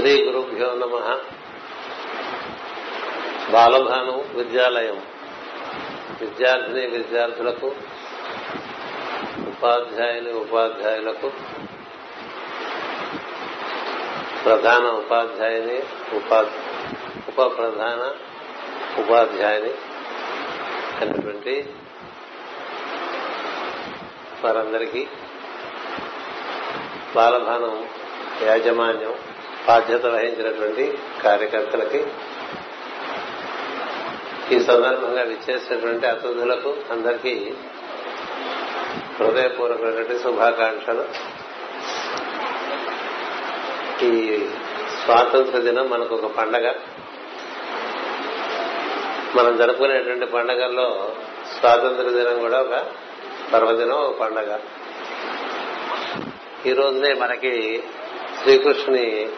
[0.00, 1.18] శ్రీ గురుభ్యో నమ.
[3.50, 5.02] బాలభాను విద్యాలయం.
[6.20, 7.66] విద్యార్థిని విద్యార్థులకు
[9.48, 11.32] ఉపాధ్యాయుని ఉపాధ్యాయులకు
[14.44, 15.82] ప్రధాన ఉపాధ్యాయుని
[16.16, 18.14] ఉప ప్రధాన
[19.00, 19.70] ఉపాధ్యాయుని
[21.00, 21.72] అనేటువంటి
[24.44, 25.08] వారందరికీ
[27.14, 27.88] బాలభానం
[28.42, 29.29] యాజమాన్యం
[29.66, 32.06] బాధ్యత వహించినటువంటి కార్యకర్తలకి
[34.52, 37.54] ఈ సందర్భంగా విచ్చేసినటువంటి అతిథులకు అందరికీ
[39.20, 41.04] హృదయపూర్వకమైనటువంటి శుభాకాంక్షలు.
[44.04, 44.46] ఈ
[45.04, 46.72] స్వాతంత్ర దినం మనకు ఒక పండగ.
[49.34, 51.12] మనం జరుపుకునేటువంటి పండగల్లో
[51.58, 52.86] స్వాతంత్ర దినం కూడా ఒక
[53.52, 54.58] పర్వదినం ఒక పండగ.
[56.66, 57.82] ఈ రోజునే మనకి
[58.42, 59.28] శ్రీకృష్ణుని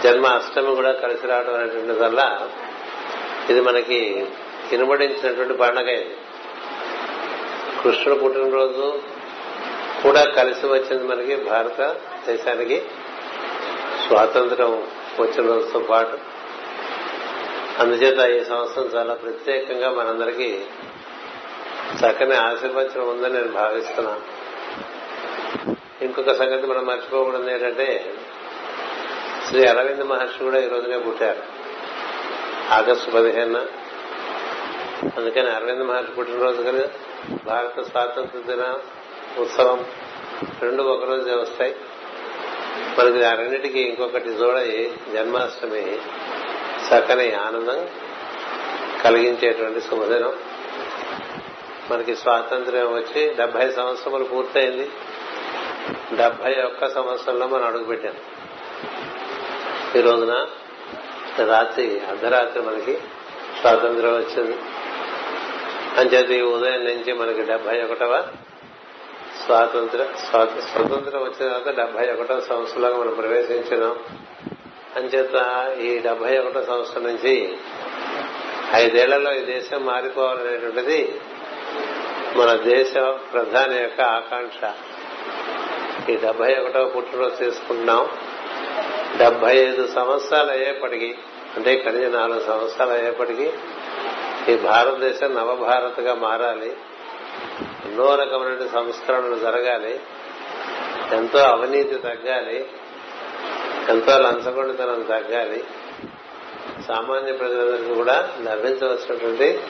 [0.00, 2.48] జన్మ అష్టమి కూడా కలిసి రావడం అనేటువంటి వల్ల
[3.50, 4.26] ఇది మనకి
[4.72, 5.88] ఇనుమడించినటువంటి పండగ.
[5.88, 6.16] ఇది
[7.82, 9.00] కృష్ణుడు పుట్టినరోజు
[10.02, 12.82] కూడా కలిసి వచ్చింది మనకి భారతదేశానికి
[14.06, 14.88] స్వాతంత్రం
[15.20, 16.18] వచ్చిన రోజుతో పాటు.
[17.78, 20.60] అందుచేత ఈ సంవత్సరం చాలా ప్రత్యేకంగా మనందరికీ
[21.96, 24.42] చక్కని ఆశీర్వచనం ఉందని నేను భావిస్తున్నాను.
[26.04, 28.14] ఇంకొక సంగతి మనం మర్చిపోకూడదు ఏంటంటే
[29.52, 31.42] శ్రీ అరవింద్ మహర్షి కూడా ఈ రోజునే పుట్టారు.
[32.72, 33.58] ఆగస్టు పదిహేను.
[35.16, 36.88] అందుకని అరవింద్ మహర్షి పుట్టినరోజు కదా.
[37.44, 38.74] భారత స్వాతంత్ర దిన
[39.38, 39.84] ఉత్సవం.
[40.62, 41.76] రెండు ఒకరోజే వస్తాయి.
[42.98, 45.98] మనకి ఆ రెండింటికి ఇంకొకటి చూడయి జన్మాష్టమి
[46.88, 47.88] చక్కని ఆనందం
[49.02, 50.32] కలిగించేటువంటి శుభదినం.
[51.90, 54.90] మనకి స్వాతంత్ర్యం వచ్చి డెబ్బై సంవత్సరములు పూర్తయింది.
[56.16, 58.14] డెబ్బై ఒక్క సంవత్సరంలో మనం అడుగుపెట్టాం.
[59.96, 60.46] ఈ రోజున
[61.46, 62.98] రాత్రి అర్ధరాత్రి మనకి
[63.60, 64.56] స్వాతంత్ర్యం వచ్చింది.
[66.00, 68.28] అంచేది ఉదయం నుంచి మనకి డెబ్బై ఒకటవ
[69.46, 73.98] స్వాతంత్ర స్వతంత్రం వచ్చిన తర్వాత డెబ్బై ఒకటవ సంవత్సరంలో మనం ప్రవేశించినాం.
[74.96, 75.36] అంచేత
[75.80, 77.58] ఈ డెబ్బై ఒకటో సంవత్సరం నుంచి
[78.74, 81.20] ఐదేళ్ళలో ఈ దేశం మారిపోవాలనేటువంటిది
[82.34, 82.92] మన దేశ
[83.32, 84.74] ప్రధాని యొక్క ఆకాంక్ష.
[86.10, 88.08] ఈ డెబ్బై ఒకటవ పుట్టినరోజు తీసుకుంటున్నాం
[89.22, 91.14] డెబ్బై ఐదు సంవత్సరాలు అయ్యేప్పటికీ
[91.56, 93.50] అంటే కనీసం నాలుగు సంవత్సరాలు అయ్యేప్పటికీ
[94.48, 96.76] ఈ భారతదేశం నవభారత్గా మారాలి.
[97.84, 100.00] ఎన్నో రకమైన సంస్కరణలు జరగాలి.
[101.12, 102.66] ఎంతో అవినీతి తగ్గాలి.
[103.88, 105.64] ఎంతో లంచగొండితనం తగ్గాలి.
[106.88, 109.60] సామాన్య ప్రజలందరికీ కూడా లభించవలసినటువంటి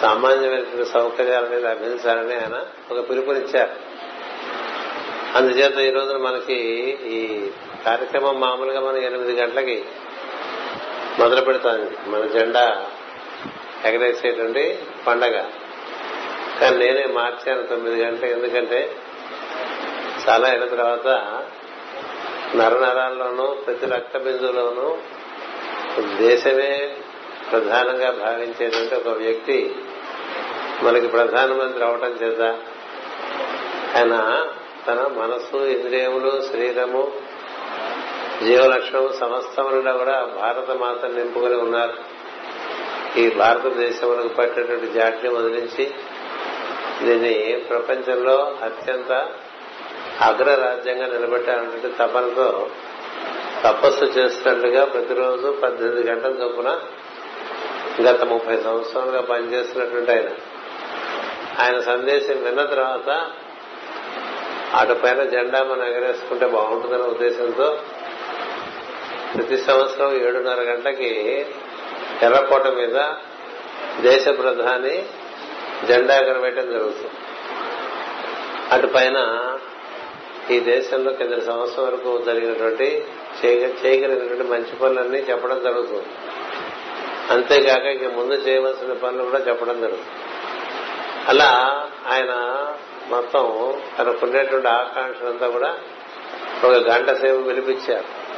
[0.00, 3.87] సామాన్యమైనటువంటి సౌకర్యాలని లభించాలని ఆయన ఒక పిలుపునిచ్చారు.
[5.34, 6.54] అందుచేత ఈ రోజున మనకి
[7.06, 7.50] ఈ
[7.86, 9.84] కార్యక్రమం మామూలుగా మనం ఎనిమిది గంటలకి
[11.18, 11.90] మొదలు పెడతాం.
[12.06, 12.86] మన జెండా
[13.84, 15.44] ఎగరేసేటువంటి పండగ.
[16.60, 18.30] కానీ నేనే మార్చాను తొమ్మిది గంటలు.
[18.30, 18.96] ఎందుకంటే
[20.28, 21.06] చాలా అయిన తర్వాత
[22.56, 24.98] నరనరాల్లోనూ ప్రతి రక్త బిందువులోనూ
[26.16, 26.96] దేశమే
[27.50, 29.76] ప్రధానంగా భావించేటువంటి ఒక వ్యక్తి
[30.82, 32.40] మనకి ప్రధానమంత్రి అవటం చేత
[33.96, 34.46] ఆయన
[34.88, 37.12] తన మనస్సు ఇంద్రియములు శరీరము
[38.44, 41.92] జీవలక్ష్యము సమస్తములుగా కూడా భారత మాత నింపుకొని ఉన్నారు.
[43.18, 45.94] ఈ భారతదేశములకు పట్టినటువంటి జాట్ని వదిలించి
[47.02, 49.12] దీన్ని ప్రపంచంలో అత్యంత
[50.20, 52.70] అగ్రరాజ్యంగా నిలబెట్టాలన్నటువంటి తపనతో
[53.64, 56.80] తపస్సు చేస్తున్నట్టుగా ప్రతిరోజు పద్దెనిమిది గంటల చొప్పున
[58.02, 60.28] గత ముప్పై సంవత్సరాలుగా పనిచేస్తున్నటువంటి ఆయన.
[61.62, 63.30] ఆయన సందేశం విన్న తర్వాత
[64.74, 67.78] అటుపైన జెండా మనం ఎగరేసుకుంటే బాగుంటుందనే ఉద్దేశంతో
[69.36, 71.46] ప్రతి సంవత్సరం ఏడున్నర గంటకి
[72.22, 73.14] ఎర్రకోట మీద
[74.00, 75.06] దేశ ప్రధాని
[75.86, 77.10] జెండా ఎగరవేయటం జరుగుతుంది.
[78.72, 79.18] అటుపైన
[80.50, 83.04] ఈ దేశంలో కింద సంవత్సరం వరకు జరిగినటువంటి
[83.44, 86.06] చేయగలిగినటువంటి మంచి పనులన్నీ చెప్పడం జరుగుతుంది.
[87.30, 90.08] అంతేకాక ఇక ముందు చేయవలసిన పనులు కూడా చెప్పడం జరుగుతుంది.
[91.28, 91.50] అలా
[92.06, 92.34] ఆయన
[93.10, 95.78] మొత్తం తనకుండేటువంటి ఆకాంక్షలంతా కూడా
[96.64, 98.28] ఒక గంట సేపు పిలిపించారు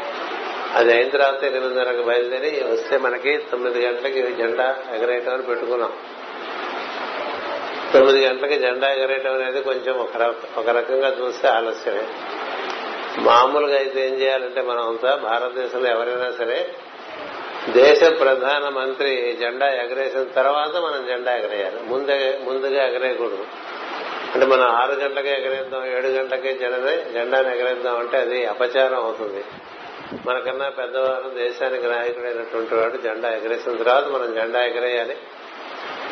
[0.75, 5.93] అది అయిన తర్వాత ఎనిమిదిన్నరకు బయలుదేరి వస్తే మనకి తొమ్మిది గంటలకి జెండా ఎగరేయటం అని పెట్టుకున్నాం.
[7.93, 9.95] తొమ్మిది గంటలకి జెండా ఎగరేయటం అనేది కొంచెం
[10.57, 12.03] ఒక రకంగా చూస్తే ఆలస్యమే.
[13.19, 16.75] మామూలుగా అయితే ఏం చేయాలంటే మనం అంతా భారతదేశంలో ఎవరైనా సరే
[17.69, 21.77] దేశ ప్రధాన మంత్రి జెండా ఎగరేసిన తర్వాత మనం జెండా ఎగరేయాలి.
[21.87, 23.45] ముందే ముందుగా ఎగరేయకూడదు.
[24.35, 29.45] అంటే మనం ఆరు గంటలకే ఎగరేద్దాం ఏడు గంటలకే జెండా జెండాను ఎగరేద్దాం అంటే అది అపచారం అవుతుంది.
[30.27, 35.17] మనకన్నా పెద్దవారు దేశానికి నాయకుడైనటువంటి వాడు జెండా ఎగరేసిన తర్వాత మనం జెండా ఎగరేయాలి.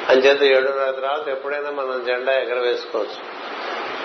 [0.08, 3.38] అంచేత ఏడున్నర తర్వాత ఎప్పుడైనా మనం జెండా ఎగరవేసుకోవచ్చు.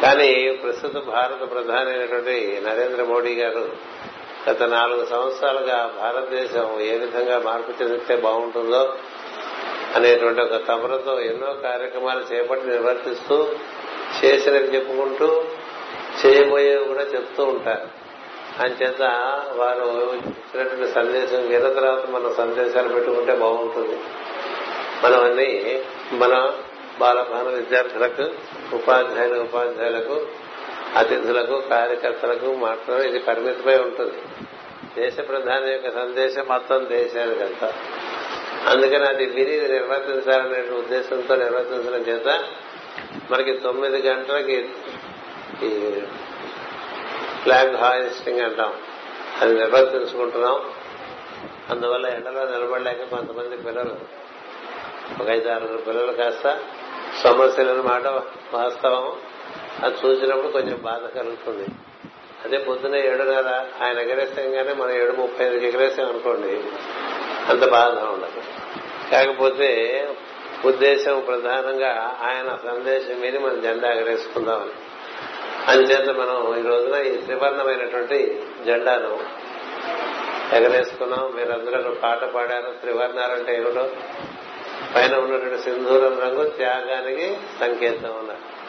[0.02, 3.70] కానీ ప్రస్తుత భారత ప్రధాని అయినటువంటి నరేంద్ర మోడీ గారు
[4.50, 8.96] గత నాలుగు సంవత్సరాలుగా భారతదేశం ఏ విధంగా మార్పు చెందితే బాగుంటుందో
[9.96, 13.56] అనేటువంటి ఒక తమరతో ఎన్నో కార్యక్రమాలు చేపట్టి నిర్వర్తిస్తూ
[14.24, 15.44] చేసినవి చెప్పుకుంటూ
[16.26, 18.04] చేయబోయేవి కూడా చెప్తూ ఉంటారు.
[18.64, 19.02] అంచేత
[19.56, 24.00] వారు ఇచ్చినటువంటి సందేశం విన్న తర్వాత మన సందేశాలు పెట్టుకుంటే బాగుంటుంది.
[25.04, 25.82] మనం అన్ని
[26.12, 26.54] మన
[27.00, 28.30] బాలభాన విద్యార్థులకు
[28.76, 30.28] ఉపాధ్యాయులు ఉపాధ్యాయులకు
[30.98, 34.18] అతిథులకు కార్యకర్తలకు మాత్రం ఇది పరిమితమై ఉంటుంది.
[35.02, 37.74] దేశ ప్రధాని యొక్క సందేశం మొత్తం దేశానికంతా
[38.68, 42.44] అందుకని అది విని నిర్వర్తించాలనే ఉద్దేశంతో నిర్వర్తించడం చేత
[43.32, 44.70] మనకి తొమ్మిది గంటలకి
[45.64, 46.02] ఈ
[47.44, 48.74] ఫ్లాగ్ హాయిస్టింగ్ అంటాం.
[49.42, 50.72] అది నిర్వర్తించుకుంటున్నాం.
[51.70, 54.24] అందువల్ల ఎండలో నిలబడలేక కొంతమంది పిల్లలు
[55.22, 56.60] ఒక ఐదు ఆరుగురు పిల్లలు కాస్త
[57.24, 58.08] సమస్యలు మాట
[58.54, 59.12] వాస్తవం
[59.84, 61.68] అది చూసినప్పుడు కొంచెం బాధ కలుగుతుంది.
[62.46, 66.64] అదే పొద్దున ఏడున్నర ఆయన ఎగరేసంగానే మనం ఏడు ముప్పై ఐదుకి ఎగరేసాం అనుకోండి
[67.50, 68.44] అంత బాధ ఉండదు.
[69.12, 69.70] కాకపోతే
[70.66, 74.72] ఉద్దేశం ప్రధానంగా ఆయన సందేశం మీద మనం జెండా ఎగరేసుకుందామని.
[75.68, 79.20] అందుచేత మనం ఈ రోజున ఈ త్రివర్ణమైనటువంటి జెండాను
[80.56, 81.34] ఎగరేసుకున్నాం.
[81.36, 82.72] మీరందరూ పాట పాడారు.
[82.72, 83.90] త్రివర్ణాలంటే ఏమిటో?
[84.96, 88.64] పైన ఉన్నటువంటి సింధూరం రంగు త్యాగానికి సంకేతం ఉన్నారు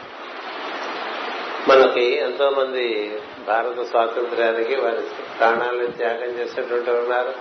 [1.69, 5.01] మనకి ఎంతో మంది భారత స్వాతంత్ర్యానికి వారి
[5.39, 7.33] ప్రాణాలను త్యాగం చేసినటువంటి ఉన్నారు.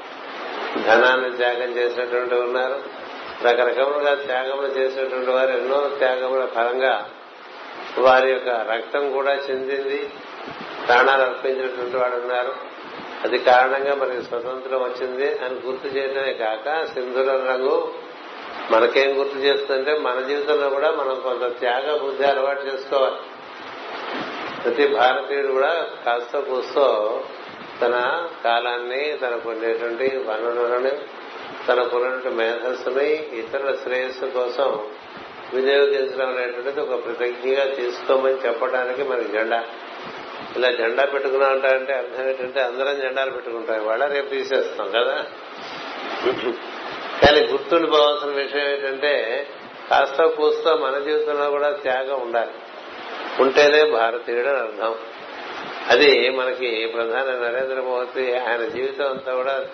[0.86, 3.03] ధనాన్ని త్యాగం చేసినటువంటి ఉన్నారు.
[3.42, 7.10] రకరకాలుగా త్యాగములు చేసినటువంటి వారు ఎన్నో త్యాగముల ఫలంగా
[7.98, 10.10] వారి యొక్క రక్తం కూడా చెందింది.
[10.86, 12.54] ప్రాణాలు అర్పించినటువంటి వాడు ఉన్నారు.
[13.24, 17.94] అది కారణంగా మనకి స్వతంత్రం వచ్చింది అని గుర్తు చేయడమే కాక సింధుల రంగు
[18.70, 23.16] మనకేం గుర్తు చేస్తుందంటే మన జీవితంలో కూడా మనం కొంత త్యాగ బుద్ధి అలవాటు చేసుకోవాలి.
[24.64, 27.20] ప్రతి భారతీయుడు కూడా కాస్త కూస్తో
[27.80, 31.23] తన కాలాన్ని తనకు ఉండేటువంటి వనరులను
[31.68, 34.86] తనకున్నటువంటి మేధస్సుని ఇతరుల శ్రేయస్సు కోసం
[35.54, 39.64] వినియోగించడం అనేటువంటిది ఒక ప్రతిజ్ఞగా తీసుకోమని చెప్పడానికి మనకి జెండా.
[40.56, 43.82] ఇలా జెండా పెట్టుకున్నా అంటే అర్థం ఏంటంటే అందరం జెండాలు పెట్టుకుంటాం.
[43.82, 45.24] ఇవాళ రేపు తీసేస్తాం కదా.
[47.22, 49.46] కానీ గుర్తుండిపోవాల్సిన విషయం ఏంటంటే
[49.90, 52.50] కాస్త కూస్తో మన జీవితంలో కూడా త్యాగం ఉండాలి.
[53.40, 54.94] ఉంటేనే భారతీయుడు అని అర్థం.
[55.88, 59.66] అది మనకి ప్రధాని నరేంద్ర మోదీ ఆయన జీవితం అంతా కూడా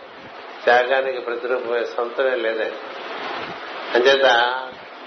[0.64, 2.72] త్యాగానికి ప్రతిరూపమే సొంతమే లేదే.
[3.94, 4.24] అంచేత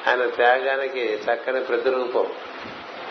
[0.08, 2.34] ఆయన త్యాగానికి చక్కని ప్రతిరూపం.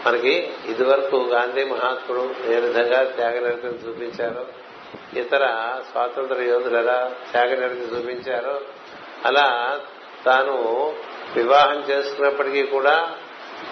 [0.06, 4.46] మనకి ఇదివరకు గాంధీ మహాత్ముడు ఏ విధంగా త్యాగ నిరతిని చూపించారో
[5.20, 5.46] ఇతర
[5.90, 8.60] స్వాతంత్ర యోధులు ఎలా త్యాగనిరతి చూపించారో
[9.24, 9.80] అలా
[10.26, 10.94] తాను
[11.36, 13.10] వివాహం చేసుకున్నప్పటికీ కూడా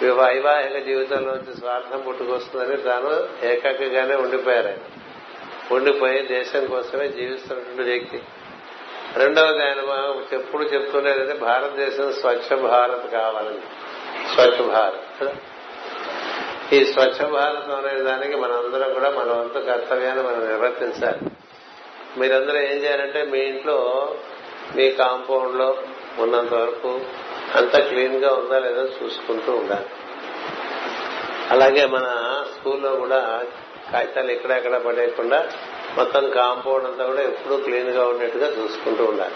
[0.03, 4.77] వైవాహిక జీవితంలోంచి స్వార్థం పుట్టుకొస్తుందని తాను ఏకాకిగానే ఉండిపోయారు ఆయన.
[5.71, 8.21] ఉండిపోయి దేశం కోసమే జీవిస్తున్నటువంటి వ్యక్తి.
[9.17, 13.59] రెండవది ఆయన ఎప్పుడు చెప్తుండేదంటే భారతదేశం స్వచ్ఛ భారత్ కావాలని.
[14.33, 15.35] స్వచ్ఛ భారత్.
[16.73, 21.31] ఈ స్వచ్ఛ భారత్ అనే దానికి మనందరం కూడా మన వంతు కర్తవ్యాన్ని మనం నిర్వర్తించాలి.
[22.17, 24.15] మీరందరూ ఏం చేయాలంటే మీ ఇంట్లో
[24.75, 25.77] మీ కాంపౌండ్లో
[26.19, 27.01] ఉన్నంత వరకు
[27.55, 29.85] అంత క్లీన్గా ఉందా లేదో చూసుకుంటూ ఉండాలి.
[31.49, 32.05] అలాగే మన
[32.53, 33.43] స్కూల్లో కూడా
[33.93, 35.49] కాగితాలు ఎక్కడెక్కడ పడేయకుండా
[35.97, 39.35] మొత్తం కాంపౌండ్ అంతా కూడా ఎప్పుడూ క్లీన్గా ఉండేట్టుగా చూసుకుంటూ ఉండాలి.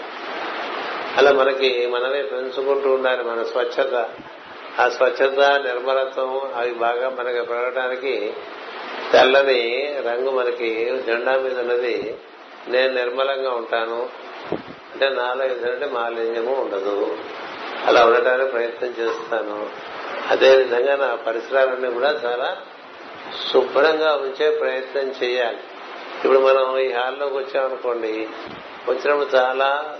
[1.16, 4.08] అలా మనకి మనమే పెంచుకుంటూ ఉండాలి మన స్వచ్ఛత.
[4.80, 8.34] ఆ స్వచ్ఛత నిర్మలత్వం అవి బాగా మనకి పెరగడానికి
[9.12, 12.16] తెల్లని రంగు మనకి జెండా మీద ఉన్నది.
[12.68, 14.08] నేను నిర్మలంగా ఉంటాను.
[14.92, 17.18] అంటే నాలో ఏదంటే మాలిన్యము ఉండదు.
[17.86, 19.66] అలా ఉండటానికి ప్రయత్నం చేస్తాను.
[20.30, 22.56] అదేవిధంగా నా పరిసరాలన్నీ కూడా చాలా
[23.52, 25.58] శుభ్రంగా ఉంచే ప్రయత్నం చేయాలి.
[26.16, 28.28] ఇప్పుడు మనం ఈ హాల్లోకి వచ్చామనుకోండి
[28.88, 29.98] వచ్చినప్పుడు చాలా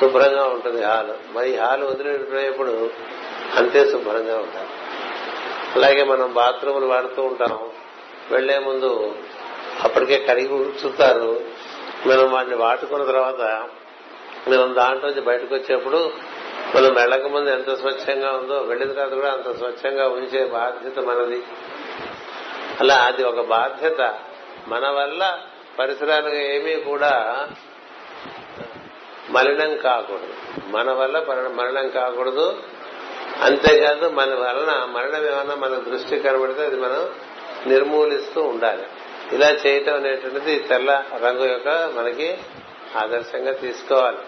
[0.00, 1.34] శుభ్రంగా ఉంటుంది హాల్.
[1.34, 2.90] మరి ఈ హాల్ వదిలిపోయేప్పుడు
[3.56, 4.68] అంతే శుభ్రంగా ఉంటాం
[5.76, 7.58] అలాగే మనం బాత్రూములు వాడుతూ ఉంటాం.
[8.30, 9.14] వెళ్ళే ముందు
[9.82, 11.40] అప్పటికే కడిగి ఉంచుతారు.
[12.06, 13.68] మనం వాటిని వాడుకున్న తర్వాత
[14.48, 16.12] మనం దాంట్లోంచి బయటకు వచ్చేప్పుడు
[16.76, 21.42] మనం వెళ్ళక ముందు ఎంత స్వచ్ఛంగా ఉందో వెళ్ళిన తర్వాత కూడా అంత స్వచ్ఛంగా ఉంచే బాధ్యత మనది.
[22.80, 24.14] అలా అది ఒక బాధ్యత.
[24.66, 25.38] మన వల్ల
[25.78, 27.46] పరిసరాలు ఏమీ కూడా
[29.30, 30.34] మలినం కాకూడదు.
[30.66, 32.62] మన వల్ల మరణం కాకూడదు.
[33.42, 37.10] అంతేకాదు మన వలన మరణం ఏమన్నా మన దృష్టి కనబడితే అది మనం
[37.66, 38.82] నిర్మూలిస్తూ ఉండాలి.
[39.32, 42.38] ఇలా చేయటం అనేటువంటిది తెల్ల రంగు యొక్క మనకి
[42.96, 44.18] ఆదర్శంగా తీసుకోవాలి.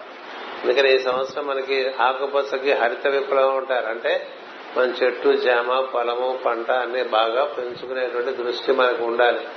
[0.63, 4.27] అందుకని ఈ సంవత్సరం మనకి ఆకుపచ్చకి హరిత విప్లవం ఉంటారు అంటే
[4.77, 9.47] మన చెట్టు జామ పొలము పంట అన్ని బాగా పెంచుకునేటువంటి దృష్టి మనకు ఉండాలి.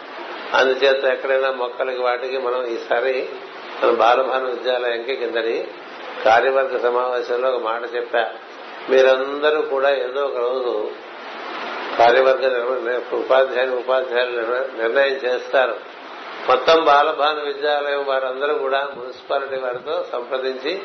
[0.55, 3.29] అందుచేత ఎక్కడైనా మొక్కలకి వాటికి మనం ఈసారి
[3.83, 5.69] మన బాలభాన విద్యాలయంకి కిందటి
[6.25, 8.31] కార్యవర్గ సమావేశంలో ఒక మాట చెప్పా.
[8.91, 10.91] మీరందరూ కూడా ఏదో ఒక రోజు
[11.99, 14.41] కార్యవర్గ ఉపాధ్యాయులు ఉపాధ్యాయులు
[14.83, 15.75] నిర్ణయం చేస్తారు.
[16.49, 20.81] మొత్తం బాలభాన విద్యాలయం వారందరూ కూడా మున్సిపాలిటీ వారితో సంప్రదించి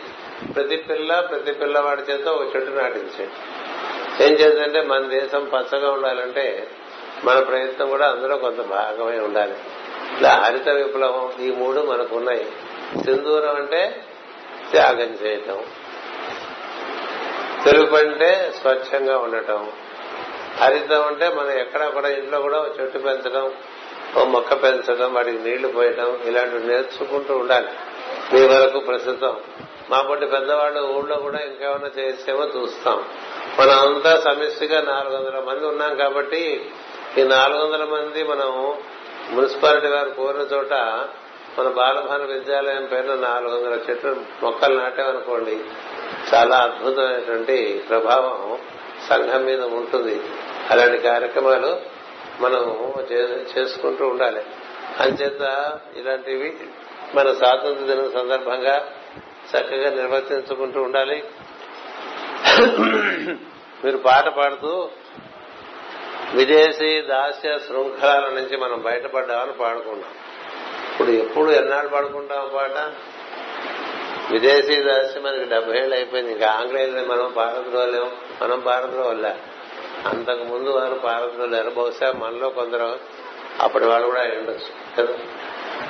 [0.56, 4.24] ప్రతి పిల్ల ప్రతి పిల్లవాడి చేత ఒక చెట్టు నాటించండి.
[4.24, 6.68] ఏం చేద్దంటే మన దేశం పచ్చగా ఉండాలంటే
[7.24, 9.56] మన ప్రయత్నం కూడా అందులో కొంత భాగమై ఉండాలి.
[10.20, 12.46] ఇలా హరిత విప్లవం ఈ మూడు మనకు ఉన్నాయి
[13.04, 14.04] సింధూరం అంటే
[14.72, 15.64] త్యాగం చేయటం.
[17.64, 19.72] తెలుపు అంటే స్వచ్ఛంగా ఉండటం.
[20.58, 23.52] హరితం అంటే మనం ఎక్కడ కూడా ఇంట్లో కూడా చెట్టు పెంచడం
[24.18, 27.68] ఓ మొక్క పెంచడం వాటికి నీళ్ళు పోయటం ఇలాంటివి నేర్చుకుంటూ ఉండాలి.
[28.34, 29.38] మీ వరకు ప్రస్తుతం.
[29.90, 33.06] మా పొట్టి పెద్దవాళ్ళు ఊళ్ళో కూడా ఇంకేమైనా చేసేమో చూస్తాం.
[33.60, 36.72] మనం అంతా సమిష్టిగా నాలుగు వందల మంది ఉన్నాం కాబట్టి
[37.18, 38.78] ఈ నాలుగు వందల మంది మనం
[39.32, 40.74] మున్సిపాలిటీ వారు కోరిన చోట
[41.60, 45.60] మన బాలభాన విద్యాలయం పేరున నాలుగు వందల చెట్లు మొక్కలు నాటామనుకోండి
[46.34, 48.58] చాలా అద్భుతమైనటువంటి ప్రభావం
[49.10, 50.22] సంఘం మీద ఉంటుంది.
[50.70, 51.78] అలాంటి కార్యక్రమాలు
[52.40, 52.94] మనం
[53.58, 54.42] చేసుకుంటూ ఉండాలి.
[55.00, 55.42] అంచేత
[55.96, 56.58] ఇలాంటివి
[57.16, 58.88] మన స్వాతంత్ర దినం సందర్భంగా
[59.52, 61.24] చక్కగా నిర్వర్తించుకుంటూ ఉండాలి.
[63.84, 64.90] మీరు పాట పాడుతూ
[66.34, 70.12] విదేశీ దాస్య శృంఖలాల నుంచి మనం బయటపడ్డామని పాడుకున్నాం
[70.92, 72.94] ఇప్పుడు ఎప్పుడు ఎన్నాళ్ళు పాడుకుంటాం పాట?
[74.32, 76.32] విదేశీ దాస్యం మనకి డెబ్బై ఏళ్ళు అయిపోయింది.
[76.32, 78.12] ఇంకా ఆంగ్లేయులు మనం పారద్రోలేం.
[78.42, 79.36] మనం పారద్రోలే.
[80.08, 81.70] అంతకు ముందు వారు పారద్రోలేరు.
[81.70, 83.00] బహుశా మనలో కొందరు
[83.60, 85.14] అప్పటి వాళ్ళు కూడా ఉండొచ్చు కదా?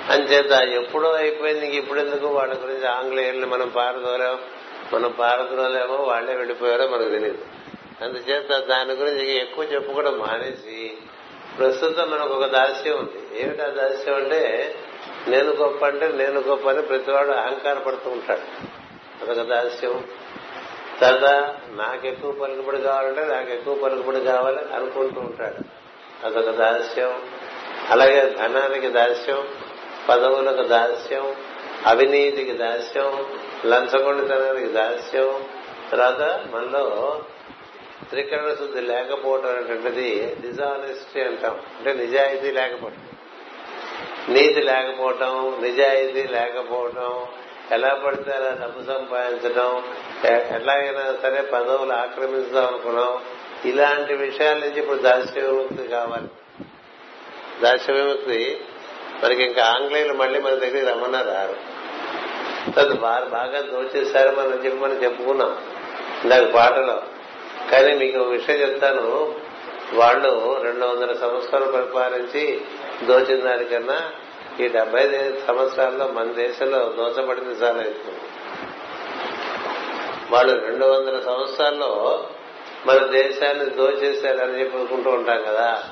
[0.10, 1.68] అంచేత ఎప్పుడో అయిపోయింది.
[1.68, 4.40] ఇప్పుడు ఎందుకు వాళ్ళ గురించి ఆంగ్లేయుల్ని మనం పారదోలేం
[4.94, 7.38] మనం పారద్రోలేమో వాళ్ళే వెళ్ళిపోయారో మనకు తెలియదు
[8.02, 10.98] అందుచేత దాని గురించి ఎక్కువ చెప్పుకోవడం మానేసి
[11.58, 13.44] ప్రస్తుతం మనకు ఒక దాస్యం ఉంది.
[13.44, 14.76] ఏమిటి ఆ దాస్యం అంటే
[15.28, 18.68] నేను గొప్ప అంటే నేను గొప్ప అని ప్రతివాడు అహంకార పడుతూ ఉంటాడు.
[19.24, 20.08] అదొక దాస్యం.
[21.02, 25.58] తర్వాత నాకెక్కువ పలుకుబడి కావాలంటే నాకు ఎక్కువ పలుకుబడి కావాలి అనుకుంటూ ఉంటాడు.
[26.26, 27.22] అదొక దాస్యం.
[27.90, 29.48] అలాగే ధనానికి దాస్యం
[30.10, 31.36] పదవులకు దాస్యం
[31.86, 33.26] అవినీతికి దాస్యం
[33.66, 35.46] లంచగొండితనానికి దాస్యం.
[35.92, 37.22] తర్వాత మనలో
[38.10, 41.62] త్రికరణ శుద్ధి లేకపోవటం అనేటువంటిది డిజానెస్టీ అంటాం.
[41.78, 42.98] అంటే నిజాయితీ లేకపోవటం.
[44.34, 47.26] నీతి లేకపోవటం నిజాయితీ లేకపోవటం
[47.72, 53.20] ఎలా పడితే అలా డబ్బు సంపాదించడం ఎలాగైనా సరే పదవులు ఆక్రమించడం అనుకున్నాం.
[53.66, 56.28] ఇలాంటి విషయాల నుంచి ఇప్పుడు దాస్య విముక్తి కావాలి.
[57.62, 58.62] దాస్య విముక్తి
[59.24, 61.56] మనకి ఇంకా ఆంగ్లేయులు మళ్ళీ మన దగ్గరికి రమ్మన్నారు రారు
[63.02, 65.58] వారు బాగా దోచేశారు మనం చెప్పి మనం చెప్పుకున్నాం.
[66.24, 67.02] ఇందాక పాటలో
[67.72, 69.36] కానీ మీకు ఒక విషయం చెప్తాను.
[69.94, 72.62] వాళ్ళు రెండు వందల సంవత్సరాలు పరిపాలించి
[73.04, 74.12] దోచిన దానికన్నా
[74.60, 78.14] ఈ డెబ్బై సంవత్సరాల్లో మన దేశంలో దోచబడింది చాలా ఎక్కువ.
[80.32, 82.28] వాళ్ళు రెండు వందల సంవత్సరాల్లో
[82.86, 85.84] మన దేశాన్ని దోచేశారని చెప్పుకుంటూ ఉంటాం కదా.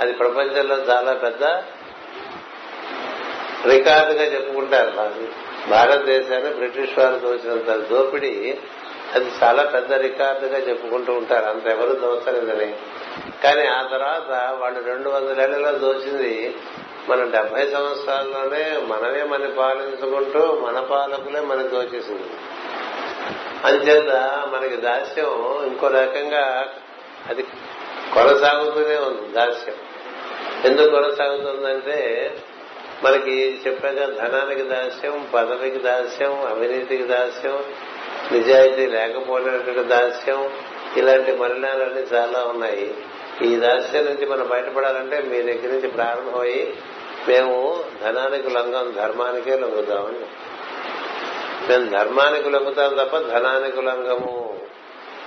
[0.00, 1.44] అది ప్రపంచంలో చాలా పెద్ద
[3.66, 5.10] రికార్డుగా చెప్పుకుంటారు.
[5.68, 8.58] భారతదేశాన్ని బ్రిటిష్ వారు దోచినంత దోపిడీ
[9.14, 11.44] అది చాలా పెద్ద రికార్డుగా చెప్పుకుంటూ ఉంటారు.
[11.44, 12.76] అంత ఎవరు దోచలేదని.
[13.44, 16.56] కానీ ఆ తర్వాత వాళ్ళు రెండు వందలేళ్ళలో దోచింది
[17.08, 22.30] మన డెబ్బై సంవత్సరాల్లోనే మనమే మన పాలించుకుంటూ మన పాలకులే మనకు దోచేసింది.
[23.64, 24.12] అంచేత
[24.52, 26.66] మనకి దాస్యం ఇంకో రకంగా
[27.28, 27.42] అది
[28.14, 29.74] కొనసాగుతూనే ఉంది దాస్యం.
[30.64, 32.30] ఎందుకు కొనసాగుతుందంటే
[33.04, 37.64] మనకి చెప్పాక ధనానికి దాస్యం పదవికి దాస్యం అవినీతికి దాస్యం
[38.32, 40.50] నిజాయితీ లేకపోయినటువంటి దాస్యం.
[40.96, 42.94] ఇలాంటి మరణాలన్నీ చాలా ఉన్నాయి.
[43.44, 46.76] ఈ దాస్యం నుంచి మనం బయటపడాలంటే మీ దగ్గర నుంచి ప్రారంభమయ్యి
[47.28, 50.26] మేము ధనానికి లొంగం ధర్మానికే లొంగుతామని.
[51.68, 54.60] మేము ధర్మానికి లొంగుతాం తప్ప ధనానికి లొంగము.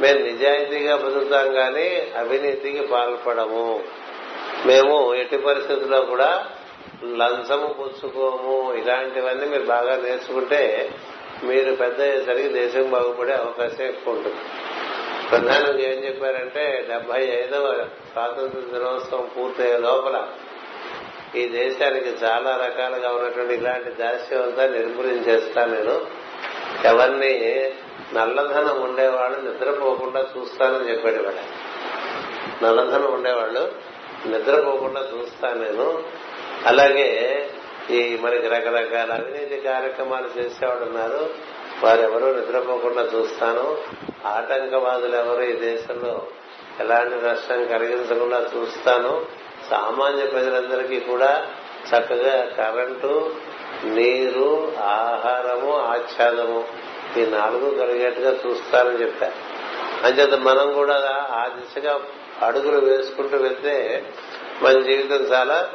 [0.01, 3.83] మేము నిజాయితీగా బతుకుతాం గాని అవినీతికి పాల్పడము.
[4.65, 6.45] మేము ఎట్టి పరిస్థితుల్లో కూడా
[7.03, 8.73] లంచము పుచ్చుకోము.
[8.73, 10.89] ఇలాంటివన్నీ మీరు బాగా నేర్చుకుంటే
[11.43, 14.35] మీరు పెద్ద అయ్యేసరికి దేశం బాగుపడే అవకాశం ఎక్కువ ఉంటుంది.
[15.31, 20.27] ప్రధానంగా ఏం చెప్పారంటే డెబ్బై ఐదవ స్వాతంత్ర దినోత్సవం పూర్తయ్యే లోపల
[21.35, 26.01] ఈ దేశానికి చాలా రకాలుగా ఉన్నటువంటి ఇలాంటి దాస్యం అంతా నిర్మూలించేస్తాను నేను.
[26.85, 27.73] ఎవరిని
[28.13, 31.67] నల్లధనం ఉండేవాళ్ళు నిద్రపోకుండా చూస్తానని చెప్పాడు వాడు
[32.65, 33.71] నల్లధనం ఉండేవాళ్ళు
[34.25, 36.03] నిద్రపోకుండా చూస్తాను నేను.
[36.65, 37.09] అలాగే
[37.89, 41.29] ఈ మనకి రకరకాల అవినీతి కార్యక్రమాలు చేసేవాడు ఉన్నారు
[41.83, 43.77] వారెవరూ నిద్రపోకుండా చూస్తాను.
[44.25, 46.27] ఆటంకవాదులు ఎవరు ఈ దేశంలో
[46.79, 49.25] ఎలాంటి నష్టం కలిగించకుండా చూస్తాను.
[49.69, 51.47] సామాన్య ప్రజలందరికీ కూడా
[51.89, 53.35] చక్కగా కరెంటు
[53.83, 56.67] నీరు ఆహారము ఆచ్ఛాదము
[57.17, 59.33] ఈ నాలుగు కలిగేట్టుగా చూస్తారని చెప్పారు
[60.05, 61.99] అంచేత మనం కూడా ఆ దిశగా
[62.41, 64.03] అడుగులు వేసుకుంటూ వెళ్తే
[64.61, 65.69] మన జీవితం చాలా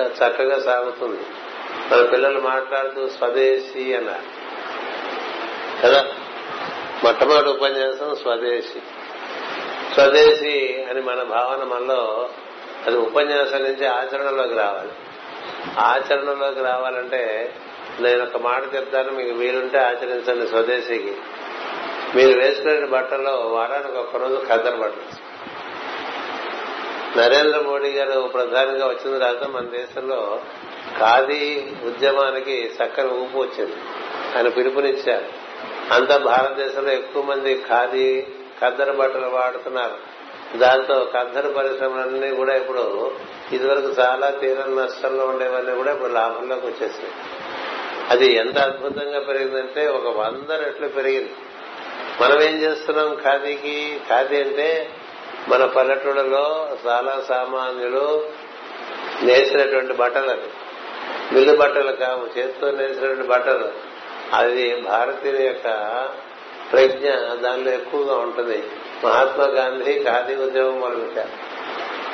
[0.00, 1.20] చక్కగా సాగుతుంది.
[1.90, 4.42] మన పిల్లలు మాట్లాడుతూ స్వదేశీ అన్నారు.
[5.82, 6.06] కదా?
[7.04, 8.80] మొట్టమొదటి ఉపన్యాసం స్వదేశీ.
[9.94, 12.28] స్వదేశీ అని మన భావన మనలో
[12.86, 14.90] అది ఉపన్యాసం నుంచి ఆచరణలోకి రావాలి.
[15.78, 17.54] ఆచరణలోకి రావాలంటే
[18.00, 21.16] నేను ఒక మాట చెప్తాను మీకు వీలుంటే ఆచరించండి స్వదేశీకి.
[22.14, 25.32] మీరు వేసుకునే బట్టల్లో వారానికి ఒక్కరోజు ఖద్దరు బట్టలు
[27.18, 30.40] నరేంద్ర మోడీ గారు ప్రధానిగా వచ్చిన తర్వాత మన దేశంలో
[30.98, 33.76] ఖాదీ ఉద్యమానికి చక్కని ఊపు వచ్చింది.
[34.36, 35.24] ఆయన పిలుపునిచ్చారు.
[35.94, 38.26] అంతా భారతదేశంలో ఎక్కువ మంది ఖాదీ
[38.60, 40.22] ఖద్దరు బట్టలు వాడుతున్నారు.
[40.58, 43.12] దాంతో కద్దరు పరిశ్రమలన్నీ కూడా ఇప్పుడు
[43.52, 47.12] ఇదివరకు చాలా తీరం నష్టంలో ఉండేవన్నీ కూడా ఇప్పుడు లాభంలోకి వచ్చేసాయి
[48.08, 51.34] అది ఎంత అద్భుతంగా పెరిగిందంటే ఒక వంద రెట్లు పెరిగింది.
[52.20, 54.00] మనం ఏం చేస్తున్నాం ఖాదీకి?
[54.08, 54.90] ఖాదీ అంటే
[55.48, 58.26] మన పల్లెటూళ్ళలో చాలా సామాన్యులు
[59.22, 60.48] నేసినటువంటి బట్టలు అది
[61.32, 63.68] మిల్లు బట్టలు కావు చేతితో నేసినటువంటి బట్టలు.
[64.32, 65.68] అది భారతీయుల యొక్క
[66.72, 68.62] ప్రజ్ఞ దానిలో ఎక్కువగా ఉంటుంది.
[69.04, 71.28] మహాత్మా గాంధీ ఖాదీ ఉద్యమం మొదలుపెట్టారు.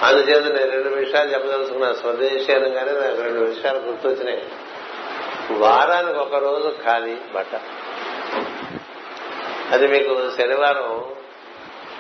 [0.05, 1.93] అందుచేత నేను రెండు విషయాలు చెప్పదలుచుకున్నా.
[1.93, 4.49] స్వదేశీ అనగానే నాకు రెండు విషయాలు గుర్తొచ్చినాయి.
[5.51, 7.61] వారానికి ఒక రోజు ఖాదీ బట్ట.
[9.71, 11.05] అది మీకు శనివారం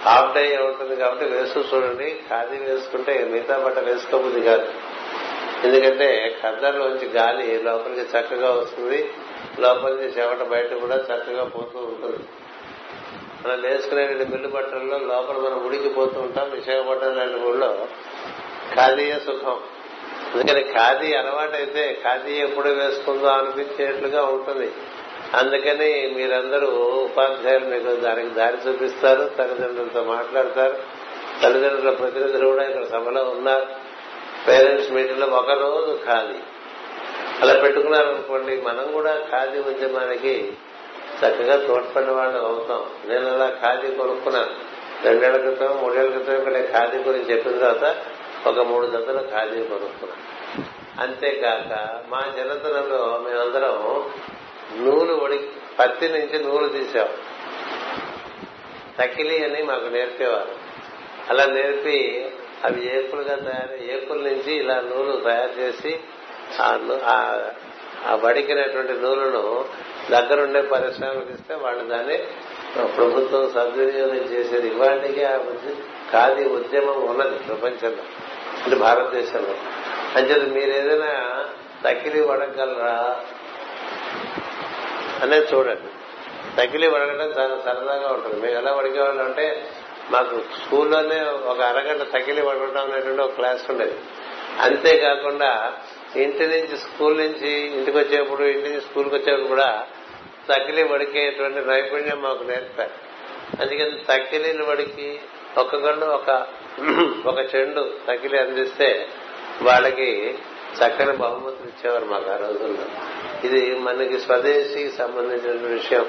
[0.02, 2.20] హాఫ్ డే ఉంటుంది కాబట్టి వేసుకు చూడండి.
[2.30, 4.72] ఖాదీ వేసుకుంటే మిగతా బట్ట వేసుకోబుద్ది కాదు.
[5.65, 9.11] ఎందుకంటే ఖద్దర్లోంచి గాలి లోపలికి చక్కగా వస్తుంది.
[9.61, 12.18] లోపలికి చెమట బయట కూడా చక్కగా పోతూ ఉంటుంది.
[13.47, 16.51] మనం వేసుకునే మిల్లు బట్టల్లో లోపల మనం ఉడికిపోతూ ఉంటాం.
[16.51, 17.88] విశాఖపట్నం లాంటి ఊళ్ళో
[18.75, 19.61] ఖాదీయే సుఖం.
[20.35, 24.73] అందుకని ఖాదీ అలవాటైతే ఖాదీ ఎప్పుడు వేసుకుందో అనిపించేట్లుగా ఉంటుంది.
[25.35, 26.68] అందుకని మీరందరూ
[27.05, 29.31] ఉపాధ్యాయులు మీకు దానికి దారి చూపిస్తారు.
[29.38, 30.77] తల్లిదండ్రులతో మాట్లాడతారు.
[31.42, 33.88] తల్లిదండ్రుల ప్రతినిధులు కూడా ఇక్కడ సభలో ఉన్నారు.
[34.48, 36.38] పేరెంట్స్ మీటింగ్లో ఒక రోజు ఖాళీ.
[37.40, 40.52] అలా పెట్టుకున్నారనుకోండి మనం కూడా ఖాదీ ఉద్యమానికి
[41.20, 42.90] చక్కగా తోడ్పడిన వాళ్ళు అవుతాం.
[43.04, 44.50] నేను అలా ఖాదీ కొనుక్కున్నాను.
[45.04, 47.96] రెండేళ్ళ క్రితం మూడేళ్ళ క్రితం ఇక్కడ ఖాదీ గురించి చెప్పిన తర్వాత
[48.46, 50.38] ఒక మూడు జతలు ఖాదీ కొనుక్కున్నాను.
[51.00, 54.04] అంతేకాక మా చిన్నతనంలో మేమందరం
[54.84, 55.40] నూలు ఒడి
[55.78, 57.08] పత్తి నుంచి నూలు తీసాం
[59.00, 60.52] తకిలి అని మాకు నేర్పేవారు.
[61.30, 62.26] అలా నేర్పి
[62.64, 66.01] అవి ఏకులుగా తయారు ఏకుల నుంచి ఇలా నూలు తయారు చేసి
[68.05, 69.64] ఆ వడికినటువంటి నూలును
[70.11, 72.18] దగ్గరుండే పరిశ్రమలకు ఇస్తే వాళ్ళు దాన్ని
[72.87, 74.68] ప్రభుత్వం సద్వినియోగం చేసేది.
[74.68, 75.37] ఇవాళకి ఆ
[76.12, 78.03] ఖాదీ ఉద్యమం ఉన్నది ప్రపంచంలో
[78.64, 79.55] అంటే భారతదేశంలో.
[80.16, 81.44] అంచేది మీరు ఏదైనా
[81.85, 83.21] తకిలి వడగలరా
[85.23, 85.90] అనేది చూడండి.
[86.57, 88.40] తగిలి వడగడం చాలా సరదాగా ఉంటుంది.
[88.40, 89.66] మేము ఎలా వడికేవాళ్ళు అంటే
[90.11, 93.99] మాకు స్కూల్లోనే ఒక అరగంట తగిలి పడుకుంటాం అనేటువంటి ఒక క్లాస్ ఉండేది.
[94.61, 95.73] అంతేకాకుండా
[96.16, 99.87] ఇంటి నుంచి స్కూల్ నుంచి ఇంటికి వచ్చేప్పుడు ఇంటి నుంచి స్కూల్కి వచ్చేప్పుడు కూడా
[100.53, 102.90] తకిలి వడికేటువంటి నైపుణ్యం మాకు నేర్పారు.
[103.62, 105.21] అందుకని తకిలీలు వడికి
[105.59, 106.47] ఒక్కొక్కళ్ళు ఒక
[107.27, 109.09] ఒక చెండు తకిలి అందిస్తే
[109.62, 110.38] వాళ్ళకి
[110.77, 112.85] చక్కని బహుమతులు ఇచ్చేవారు మాకు ఆ రోజుల్లో.
[113.44, 116.07] ఇది మనకి స్వదేశీకి సంబంధించిన విషయం.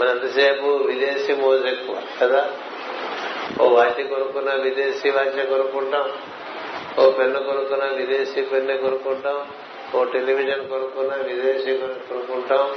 [0.00, 2.50] మన ఎంతసేపు విదేశీ మోజు ఎక్కువ కదా?
[3.60, 6.12] ఓ వాచి కొనుక్కున్న విదేశీ వాచ్ కొనుక్కుంటాం.
[6.98, 9.46] ఓ పెన్ను కొనుక్కున్న విదేశీ పెన్ను కొనుక్కుంటాం.
[9.94, 12.76] ఓ టెలివిజన్ కొనుక్కున్న విదేశీ కొనుక్కుంటాం.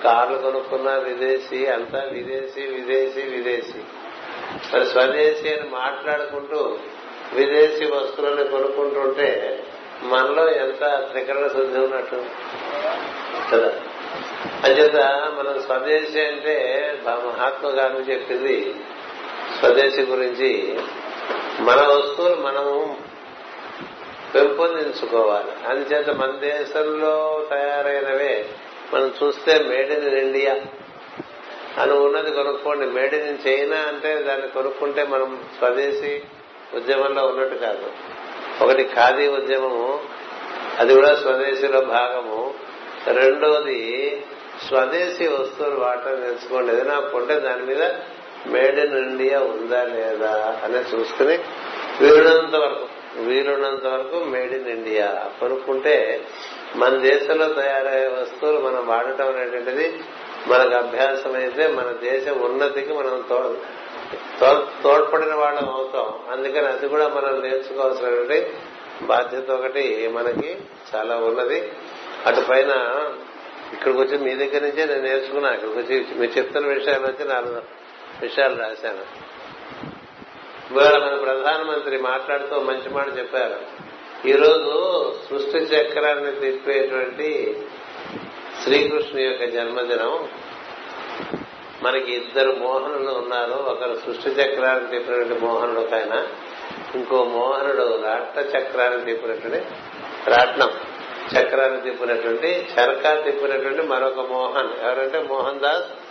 [0.00, 3.78] కార్లు కొనుక్కున్న విదేశీ అంతా విదేశీ విదేశీ విదేశీ.
[4.74, 6.78] మరి స్వదేశీ అని మాట్లాడుకుంటూ
[7.32, 9.62] విదేశీ వస్తువులను కొనుక్కుంటుంటే
[10.02, 12.24] మనలో ఎంత త్రికరణ శుద్ధి ఉన్నట్టు?
[13.52, 13.72] కదా?
[14.64, 14.96] అంచేత
[15.38, 18.74] మనం స్వదేశీ అంటే మహాత్మ గాంధీ చెప్పింది
[19.58, 20.78] స్వదేశీ గురించి
[21.60, 22.96] మన వస్తువులు మనము
[24.34, 25.68] పెంపొందించుకోవాలి.
[25.68, 28.48] అందుచేత మన దేశంలో తయారైనవే
[28.94, 30.60] మనం చూస్తే మేడ్ ఇన్ ఇండియా
[31.82, 32.86] అని ఉన్నది కొనుక్కోండి.
[32.86, 36.22] మేడ్ ఇన్ చైనా అంటే దాన్ని కొనుక్కుంటే మనం స్వదేశీ
[36.74, 37.92] ఉద్యమంలో ఉన్నట్టు కాదు.
[38.64, 40.00] ఒకటి ఖాదీ ఉద్యమము
[40.78, 42.54] అది కూడా స్వదేశీలో భాగము.
[43.12, 43.80] రెండోది
[44.68, 47.82] స్వదేశీ వస్తువులు వాడటం నేర్చుకోండి ఏదైనా కొంటే దాని మీద
[48.52, 51.36] మేడ్ ఇన్ ఇండియా ఉందా లేదా అనేది చూసుకుని
[52.00, 52.86] వీలున్నంత వరకు
[53.22, 56.24] వీలున్నంత వరకు మేడ్ ఇన్ ఇండియా కొనుక్కుంటే
[56.76, 59.86] మన దేశంలో తయారయ్యే వస్తువులు మనం వాడటం అనేటువంటిది
[60.46, 63.24] మనకు అభ్యాసం అయితే మన దేశ ఉన్నతికి మనం
[64.82, 66.08] తోడ్పడిన వాళ్ళం అవుతాం.
[66.32, 68.46] అందుకని అది కూడా మనం నేర్చుకోవాల్సినటువంటి
[69.02, 70.56] బాధ్యత ఒకటి మనకి
[70.90, 71.72] చాలా ఉన్నది.
[72.26, 72.72] అటు పైన
[73.72, 75.52] ఇక్కడికి వచ్చి మీ దగ్గర నుంచే నేను నేర్చుకున్నా.
[75.52, 77.62] ఇక్కడికి వచ్చి మీరు చెప్తున్న విషయాలు వచ్చి నాలుగు
[78.22, 79.24] విషయాలు రాశాను
[80.70, 83.84] ఇవాళ మన ప్రధానమంత్రి మాట్లాడుతూ మంచి మాట చెప్పారు.
[84.28, 87.62] ఈరోజు సృష్టి చక్రాన్ని తిప్పేటువంటి
[88.62, 90.28] శ్రీకృష్ణు యొక్క జన్మదినం.
[91.82, 93.52] మనకి ఇద్దరు మోహనులు ఉన్నారు.
[93.52, 96.26] ఒకరు సృష్టి చక్రాన్ని తిప్పినటువంటి మోహనుడు ఒక ఆయన.
[96.94, 99.66] ఇంకో మోహనుడు రాట్న చక్రాన్ని తిప్పినటువంటి
[100.30, 100.70] రాట్నం.
[101.38, 104.86] చక్రాన్ని తిప్పినటువంటి చరకా తిప్పినటువంటి మరొక మోహన్.
[104.86, 106.03] ఎవరంటే మోహన్ దాస్.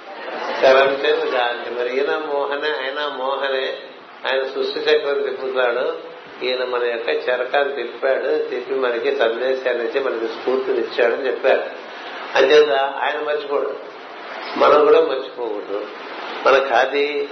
[0.62, 3.78] కరంచంద్ గాంధీ మరి ఈయన మోహనే ఆయన మోహనే
[4.28, 6.13] ఆయన సృష్టి చక్రం తిప్పుతాడు
[6.46, 8.50] ఈయన మన యొక్క చరకాన్ని తిప్పాడు.
[8.50, 11.63] తిప్పి మనకి సందేశాన్ని ఇచ్చి మనకి స్ఫూర్తినిచ్చాడని చెప్పారు.
[12.36, 13.74] అంతేత ఆయన మర్చిపోడు.
[14.58, 15.86] మనం కూడా మర్చిపోకూడదు.
[16.48, 17.28] మన ఖాదీ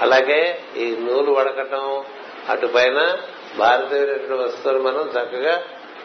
[0.00, 2.04] అలాగే ఈ నూలు వడకటం
[2.48, 3.18] అటు పైన
[3.58, 5.62] భారతీయ వస్తువులు మనం చక్కగా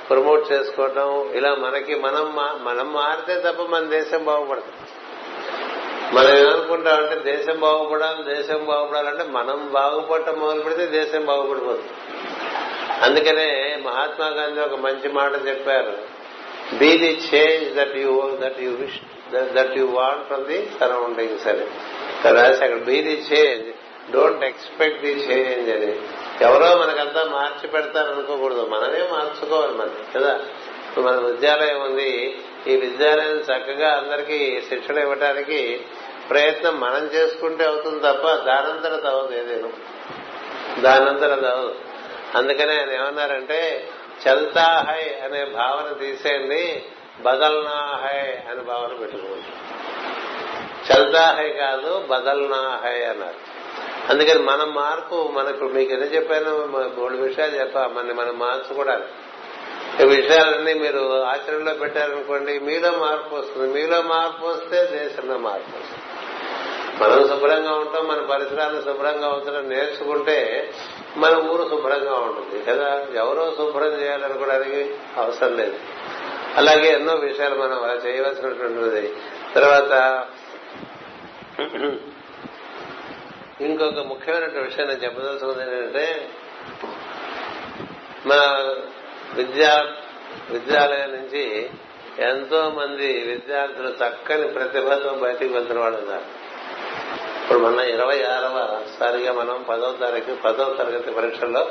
[0.10, 4.90] ప్రమోట్ చేసుకోవటం ఇలా మనకి మనం మనం మారితే తప్ప మన దేశం బాగుపడుతుంది
[6.14, 11.88] మనం ఏమనుకుంటామంటే దేశం బాగుపడాలి దేశం బాగుపడాలంటే మనం బాగుపడటం మొదలు పెడితే దేశం బాగుపడిపోతుంది
[13.02, 15.98] అందుకనే మహాత్మా గాంధీ ఒక మంచి మాట చెప్పారు.
[16.76, 19.00] Be the change that you that you wish
[19.34, 21.66] that you want from the surroundings అని
[22.34, 23.66] రాసి అక్కడ be the change
[24.12, 26.00] don't expect the change అని.
[26.42, 28.66] ఎవరో మనకంతా మార్చి పెడతారు అనుకోకూడదు.
[28.66, 30.40] మనమే మార్చుకోవాలి మనం కదా?
[30.90, 32.40] ఇప్పుడు మన విద్యాలయం ఉంది.
[32.68, 35.82] ఈ విద్యాలయం చక్కగా అందరికీ శిక్షణ ఇవ్వటానికి
[36.30, 39.74] ప్రయత్నం మనం చేసుకుంటే అవుతుంది తప్ప దానంతర తవ్వదు ఏదేను.
[40.82, 41.76] దానంతర తవ్వదు.
[42.36, 43.90] అందుకనే ఆయన ఏమన్నారంటే
[44.28, 46.84] చల్తా హై అనే భావన తీసేయండి
[47.22, 48.20] బదల్నా హై
[48.52, 49.80] అనే భావన పెట్టుకోవచ్చు
[50.92, 53.60] చల్తా హై కాదు బదల్నా హై అన్నారు.
[54.10, 56.66] అందుకని మన మార్పు మనకు మీకు ఎన్ని చెప్పాను
[57.00, 59.10] మూడు విషయాలు చెప్పా మన మనం మార్చుకోవడానికి
[60.04, 63.74] ఈ విషయాలన్నీ మీరు ఆచరణలో పెట్టారనుకోండి మీలో మార్పు వస్తుంది.
[63.74, 65.99] మీలో మార్పు వస్తే దేశంలో మార్పు వస్తుంది.
[67.02, 70.70] మనం శుభ్రంగా ఉంటాం మన పరిసరాలను శుభ్రంగా ఉంచడం నేర్చుకుంటే
[71.18, 72.66] మన ఊరు శుభ్రంగా ఉంటుంది.
[72.66, 73.06] కదా?
[73.16, 75.80] ఎవరో శుభ్రం చేయాలనుకోవడానికి అవసరం లేదు.
[76.56, 79.14] అలాగే ఎన్నో విషయాలు మనం అలా చేయవలసినటువంటిది.
[79.56, 80.26] తర్వాత
[83.62, 86.30] ఇంకొక ముఖ్యమైన విషయం నేను చెప్పదలుచుకుంది ఏంటంటే
[88.26, 88.38] మన
[89.34, 89.88] విద్యా
[90.50, 91.70] విద్యాలయం నుంచి
[92.20, 96.39] ఎంతో మంది విద్యార్థులు చక్కని ప్రతిభతో బయటికి వెళ్తున్న వాళ్ళు ఉన్నారు.
[97.50, 101.68] ఇప్పుడు మన ఇరవై ఆరవ సారిగా మనం పదవ తారీఖు పదవ తరగతి పరీక్షల్లో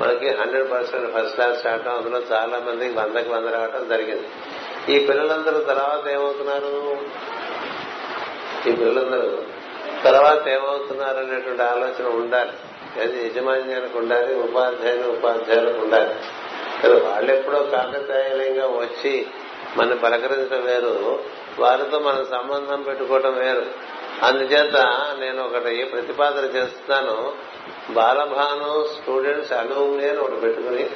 [0.00, 4.28] మనకి హండ్రెడ్ పర్సెంట్ ఫస్ట్ క్లాస్ రావటం అందులో చాలా మంది వందకి వంద రావటం జరిగింది.
[4.96, 6.98] ఈ పిల్లలందరూ తర్వాత ఏమవుతున్నారు?
[8.68, 9.42] ఈ పిల్లలందరూ
[10.04, 12.52] తర్వాత ఏమవుతున్నారు అనేటువంటి ఆలోచన ఉండాలి.
[13.00, 16.14] అది యజమాన్యానికి ఉండాలి ఉపాధ్యాయులు ఉపాధ్యాయులకు ఉండాలి.
[16.82, 19.26] కానీ వాళ్ళెప్పుడో కాకతాయిలంగా వచ్చి
[19.76, 21.18] మన పలకరించడం వేరు
[21.58, 23.93] వారితో మన సంబంధం పెట్టుకోవటం వేరు.
[24.22, 24.76] అందుచేత
[25.18, 27.32] నేను ఒకటి ప్రతిపాదన చేస్తున్నాను.
[27.90, 30.90] బాలభాను స్టూడెంట్స్ అలూమ్ని అని ఒకటి పెట్టుకుని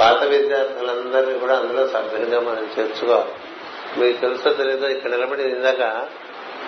[0.00, 3.32] పాత విద్యార్థులందరినీ కూడా అందులో సభ్యులుగా మనం చేర్చుకోవాలి.
[4.00, 6.08] మీకు తెలుసో తెలీదో ఇక్కడ నిలబడి ఇందాక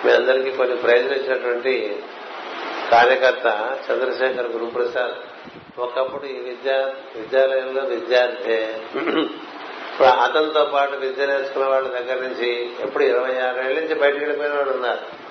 [0.05, 2.03] మీ అందరికీ కొన్ని ప్రైజులు ఇచ్చినటువంటి
[2.91, 5.15] కార్యకర్త చంద్రశేఖర్ గురుప్రసాద్
[5.79, 6.77] ఒకప్పుడు ఈ విద్యా
[7.15, 8.63] విద్యాలయంలో విద్యార్థి.
[8.97, 14.73] ఇప్పుడు అతనితో పాటు విద్య నేర్చుకున్న వాళ్ళ దగ్గర నుంచి ఎప్పుడు ఇరవై ఆరేళ్ళ నుంచి బయటకు వెళ్ళిపోయిన వాళ్ళు
[14.73, 15.22] ఉన్నారు.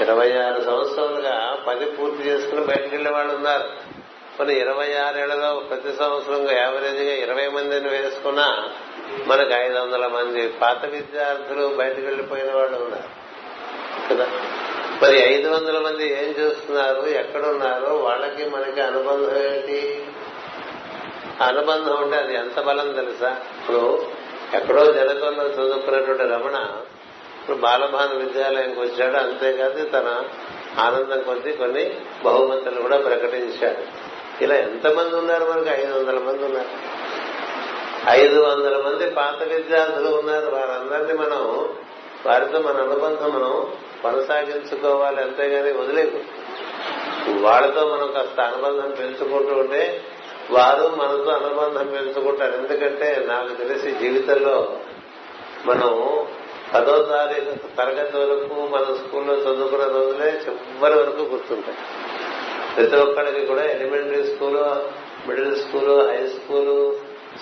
[0.00, 3.68] ఇరవై ఆరు సంవత్సరాలుగా పది పూర్తి చేసుకుని బయటకు వెళ్ళే వాళ్ళు ఉన్నారు.
[4.38, 8.70] కొన్ని ఇరవై ఆరేళ్ళలో ప్రతి సంవత్సరం యావరేజ్గా ఇరవై మందిని వేసుకున్నా
[9.26, 13.22] మనకు ఐదు వందల మంది పాత విద్యార్థులు బయటకు వెళ్ళిపోయిన వాళ్ళు ఉన్నారు.
[14.10, 14.26] కదా?
[15.02, 17.06] మరి ఐదు వందల మంది ఏం చేస్తున్నారు?
[17.06, 17.86] ఎక్కడున్నారు?
[17.86, 20.06] వాళ్ళకి మనకి అనుబంధం ఏంటి?
[21.40, 23.30] అనుబంధం ఉంటే అది ఎంత బలం తెలుసా?
[23.30, 24.06] ఇప్పుడు
[24.54, 26.76] ఎక్కడో జనకంలో చదువుకున్నటువంటి రమణ
[27.42, 30.22] ఇప్పుడు బాలభాను విద్యాలయంకి వచ్చాడు అంతేకాదు తన
[30.78, 34.12] ఆనందం కొద్దీ కొన్ని బహుమతులు కూడా ప్రకటించాడు.
[34.44, 35.68] ఇలా ఎంతమంది ఉన్నారు మనకి?
[35.68, 36.68] ఐదు వందల మంది ఉన్నారు.
[38.10, 40.50] ఐదు వందల మంది పాత విద్యార్థులు ఉన్నారు.
[40.50, 41.68] వారందరినీ మనం
[42.26, 43.66] వారితో మన అనుబంధం మనం
[44.02, 46.24] కొనసాగించుకోవాలి అంతేగాని వదిలేదు.
[47.40, 50.02] వాళ్ళతో మనం కాస్త అనుబంధం పెంచుకుంటూ ఉంటే
[50.50, 52.52] వారు మనతో అనుబంధం పెంచుకుంటారు.
[52.52, 54.78] ఎందుకంటే నాకు తెలిసి జీవితంలో
[55.66, 56.21] మనం
[56.74, 61.76] పదో తారీఖు తరగతి వరకు మన స్కూల్లో చదువుకున్న రోజులే చివరి వరకు గుర్తుంటాయి.
[62.76, 64.56] ప్రతి ఒక్కడికి కూడా elementary school
[65.28, 66.94] middle school high school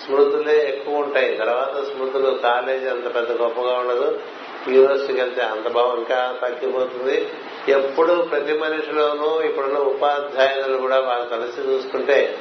[0.04, 1.36] స్మృతులే ఎక్కువ ఉంటాయి.
[1.36, 4.20] తర్వాత స్మృతులు కాలేజీ అంత పెద్ద గొప్పగా ఉండదు.
[4.68, 7.28] యూనివర్సిటీకి వెళ్తే అంత భావం ఇంకా తగ్గిపోతుంది.
[7.68, 12.38] ఎప్పుడు ప్రతి మనిషిలోనూ ఇప్పుడున్న ఉపాధ్యాయులు కూడా వాళ్ళు కలిసి చూసుకుంటే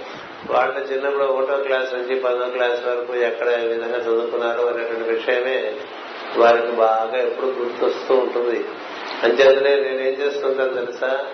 [0.52, 5.76] వాళ్ళ చిన్నప్పుడు ఒకటో క్లాస్ నుంచి పదో క్లాస్ వరకు ఎక్కడ ఏ విధంగా చదువుకున్నారు అనేటువంటి విషయమే
[6.38, 8.66] వారికి బాగా ఎప్పుడు గుర్తొస్తూ ఉంటుంది.
[9.24, 11.26] అంచేతనే నేనేం చేస్తుంటాను తెలుసా?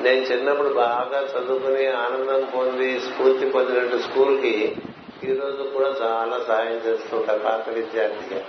[0.00, 4.76] నేను చిన్నప్పుడు బాగా చదువుకుని ఆనందం పొంది స్ఫూర్తి పొందినట్టు స్కూల్కి
[5.24, 8.40] ఈ రోజు కూడా చాలా సాయం చేస్తుంటా పాత విద్యార్థిగా.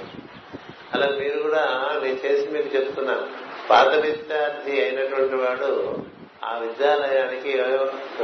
[0.94, 3.28] అలా మీరు కూడా నేను చేసి మీకు చెప్తున్నా.
[3.70, 5.98] పాత విద్యార్థి అయినటువంటి వాడు
[6.46, 7.58] ఆ విద్యాలయానికి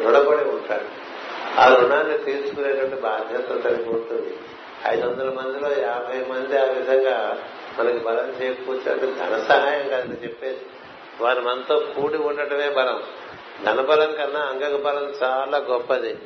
[0.06, 1.12] రుణపడి ఉంటాడు.
[1.60, 4.38] ఆ రుణాన్ని తీర్చుకునేటువంటి బాధ్యత తనకు ఉంటుంది.
[4.88, 7.44] ఐదు వందల మందిలో యాభై మంది ఆ విధంగా
[7.80, 10.62] మనకి బలం చేకూర్చారు ధన సహాయం కాదు చెప్పేది.
[11.22, 13.04] వారు మనతో కూడి ఉండటమే బలం.
[13.66, 16.18] ధనబలం కన్నా అంగక బలం చాలా గొప్పది.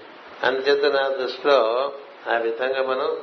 [0.44, 1.92] అందుచేత నా దృష్టిలో
[2.34, 3.18] ఆ విధంగా మనం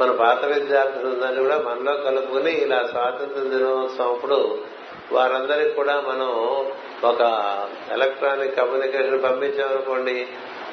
[0.00, 4.58] మన పాత విద్యార్థులందరినీ కూడా మనలో కలుపుకుని ఇలా స్వాతంత్ర దినోత్సవం అప్పుడు
[5.12, 6.28] వారందరికి కూడా మనం
[7.04, 7.20] ఒక
[7.92, 10.26] ఎలక్ట్రానిక్ కమ్యూనికేషన్ పంపించామనుకోండి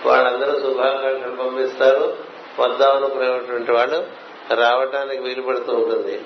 [0.06, 2.17] వాళ్ళందరూ శుభాకాంక్షలు పంపిస్తారు.
[2.60, 6.22] వద్దామనుకునేటువంటి వాళ్ళు రావటానికి వీలు పడుతూ ఉంటుంది.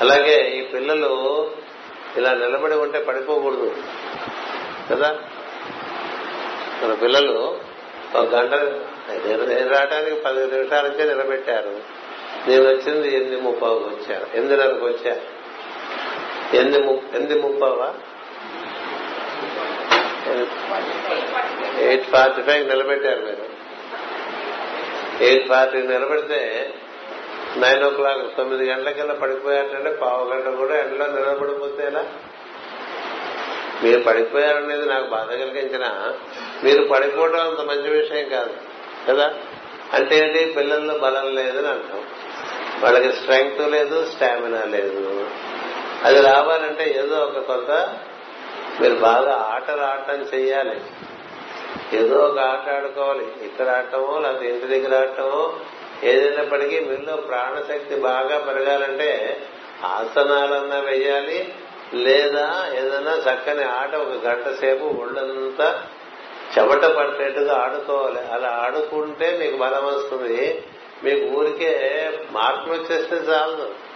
[0.00, 1.50] అలాగే ఈ పిల్లలు
[2.16, 3.76] ఇలా నిలబడి ఉంటే పడిపోకూడదు.
[4.90, 5.18] కదా?
[6.82, 7.58] మన పిల్లలు
[8.14, 8.54] ఒక గంట
[9.48, 11.80] నేను రావడానికి పది నిమిషాల నుంచే నిలబెట్టారు.
[12.48, 14.26] నేను వచ్చింది ఎనిమిది ముప్పావుకి వచ్చాను.
[14.34, 15.16] ఎనిమిదిన్నరకు వచ్చా?
[16.54, 17.94] ఎనిమిది ఎనిమిది ముప్పావా?
[21.78, 23.60] ఎయిట్ ఫార్టీ ఫైవ్ నిలబెట్టారు మీరు.
[25.24, 26.70] ఎయిట్ ఫార్టీ నిలబెడితే
[27.56, 32.04] నైన్ ఓ క్లాక్ తొమ్మిది గంటలకల్లా పడిపోయారంటే పావు గంట కూడా ఎండలో నిలబడిపోతే ఎలా
[33.82, 36.14] మీరు పడిపోయారనేది నాకు బాధ కలిగించిన
[36.64, 38.50] మీరు పడిపోవడం అంత మంచి విషయం కాదు
[39.08, 39.34] కదా?
[39.92, 40.54] అంటే ఏంటి?
[40.56, 42.04] పిల్లల్లో బలం లేదని అంటాం
[42.80, 45.26] వాళ్ళకి స్ట్రెంగ్త్ లేదు స్టామినా లేదు.
[46.04, 47.96] అది రావాలంటే ఏదో ఒక కొంత
[48.80, 50.80] మీరు బాగా ఆటలు ఆడటం చెయ్యాలి.
[51.96, 53.24] ఏదో ఒక ఆట ఆడుకోవాలి.
[53.24, 55.54] ఇక్కడ ఆడటమో లేకపోతే ఇంటి దగ్గర ఆడటమో
[56.02, 59.40] ఏదైనప్పటికీ మీలో ప్రాణశక్తి బాగా పెరగాలంటే
[59.84, 61.54] ఆసనాలన్నా వెయ్యాలి
[61.94, 65.86] లేదా ఏదైనా చక్కని ఆట ఒక గంట సేపు ఒళ్ళంతా
[66.58, 68.32] చెమట పట్టేట్టుగా ఆడుకోవాలి.
[68.32, 70.64] అలా ఆడుకుంటే మీకు బలం వస్తుంది.
[71.04, 71.72] మీకు ఊరికే
[72.30, 73.90] మార్కులు వచ్చేస్తే చాలు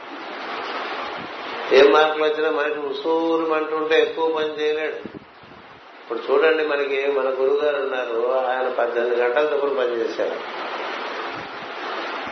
[1.75, 4.97] ఏ మార్కులు వచ్చినా మనకి ఉసూరు అంటుంటే ఎక్కువ పని చేయలేడు.
[6.03, 8.47] ఇప్పుడు చూడండి మనకి మన గురుగారు ఉన్నారు.
[8.47, 10.64] ఆయన పద్దెనిమిది గంటల దగ్గర పనిచేశారు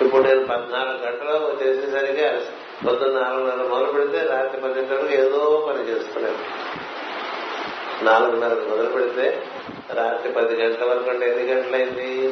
[0.00, 2.46] ఇప్పుడు నేను పద్నాలుగు గంటలు చేసేసరికి
[2.86, 6.38] పొద్దున్న నాలుగున్నర మొదలు పెడితే రాత్రి పన్నెండు వరకు ఏదో పని చేస్తున్నాను
[8.04, 9.44] నాలుగున్నరకు మొదలు పెడితే
[9.94, 12.24] రాత్రి పది గంటల వరకు అంటే ఎన్ని గంటలైంది?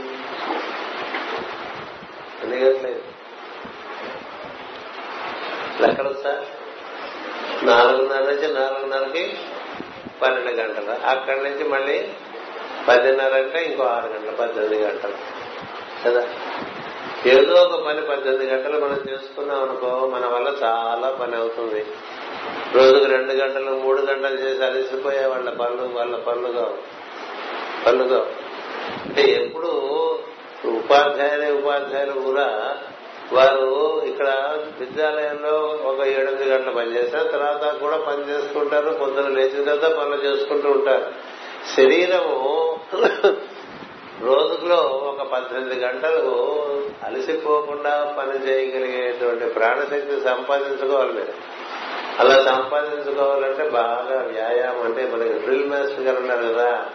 [2.43, 3.03] ఎన్ని గంటలైంది?
[5.91, 6.47] ఎక్కడ సార్
[7.67, 9.39] నాలుగున్నర నుంచి నాలుగున్నరకి
[10.23, 11.07] పన్నెండు గంటలు.
[11.07, 12.09] అక్కడి నుంచి మళ్ళీ
[12.89, 15.15] పదిన్నర అంటే ఇంకో ఆరు గంటలు పద్దెనిమిది గంటలు.
[16.09, 16.29] కదా?
[17.27, 21.85] ఏదో ఒక పని పద్దెనిమిది గంటలు మనం చేసుకున్నాం అనుకో మన వల్ల చాలా పని అవుతుంది.
[22.75, 26.73] రోజుకు రెండు గంటలు మూడు గంటలు చేసి అలసిపోయే వాళ్ళ పనులు వాళ్ళ పనులుగా.
[27.87, 28.27] పనులుగా.
[29.07, 29.67] అంటే ఎప్పుడు
[30.65, 32.79] ఉపాధ్యాయులే ఉపాధ్యాయులు కూడా
[33.33, 40.23] వారు ఇక్కడ విద్యాలయంలో ఒక ఏడెనిమిది గంటలు పనిచేస్తారు తర్వాత కూడా పని చేసుకుంటారు కొందరు లేచిన తర్వాత పనులు
[40.23, 41.07] చేసుకుంటూ ఉంటారు.
[41.77, 42.81] శరీరము
[44.23, 46.53] రోజులో ఒక పద్దెనిమిది గంటలు
[47.05, 51.33] అలసిపోకుండా పని చేయగలిగేటువంటి ప్రాణశక్తి సంపాదించుకోవాలి మీరు.
[52.19, 56.87] అలా సంపాదించుకోవాలంటే బాగా వ్యాయామం అంటే మనకి డ్రిల్ మాస్టర్ గారు ఉన్నారు కదా.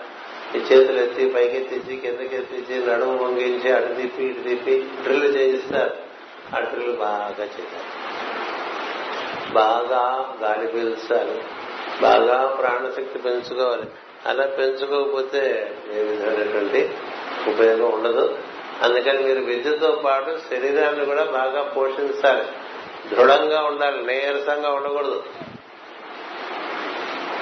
[0.55, 5.91] ఈ చేతులు ఎత్తి పైకి ఎత్తించి కిందకి ఎత్తించి నడుము వంగించి అటు తిప్పి ఇటు తిప్పి డ్రిల్ చేయిస్తారు.
[6.55, 8.05] ఆ డ్రిల్ బాగా చేయాలి
[9.53, 11.43] బాగా గాలి పీల్చాలి.
[12.01, 13.83] బాగా ప్రాణశక్తి పెంచుకోవాలి.
[14.25, 16.89] అలా పెంచుకోకపోతే ఏ విధమైనటువంటి
[17.47, 18.37] ఉపయోగం ఉండదు.
[18.81, 22.43] అందుకని మీరు విద్యతో పాటు శరీరాన్ని కూడా బాగా పోషించాలి.
[23.15, 24.03] దృఢంగా ఉండాలి.
[24.03, 25.23] నీరసంగా ఉండకూడదు.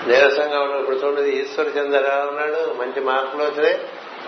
[0.07, 2.73] నీరసంగా ఉండదు ఇప్పుడు చూడండి ఈశ్వర్ చంద్ర ఉన్నాడు?
[2.73, 3.79] మంచి మార్కులు వచ్చినాయి.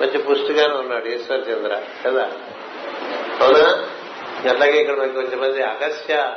[0.02, 2.32] మంచి పుష్టిగానే ఉన్నాడు ఈశ్వర్ చంద్ర కదా?
[3.42, 3.90] అవునా?
[4.50, 6.34] అట్లాగే ఇక్కడ కొంచెం మంది అగస్య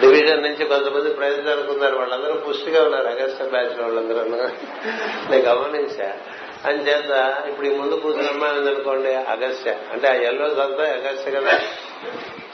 [0.00, 3.06] డివిజన్ నుంచి కొంతమంది ప్రైజ్ అనుకున్నారు వాళ్ళందరూ పుష్టిగా ఉన్నారు.
[3.06, 6.12] అగస్త్య బ్యాచ్ వాళ్ళందరూ నేను గమనించా.
[6.64, 9.74] అంచేత ఇప్పుడు ఈ ముందు కూర్చున్న అమ్మాయి అనుకోండి అగస్త్య.
[9.92, 11.60] అంటే ఆ ఎల్లో అంతా అగస్త్య కదా.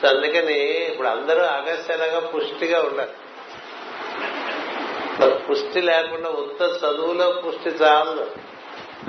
[0.08, 3.28] అందుకని ఇప్పుడు అందరూ అగస్త్యలాగా పుష్టిగా ఉన్నారు.
[5.50, 8.48] పుష్టి లేకుండా ఉత్త చదువులో పుష్టి చాలు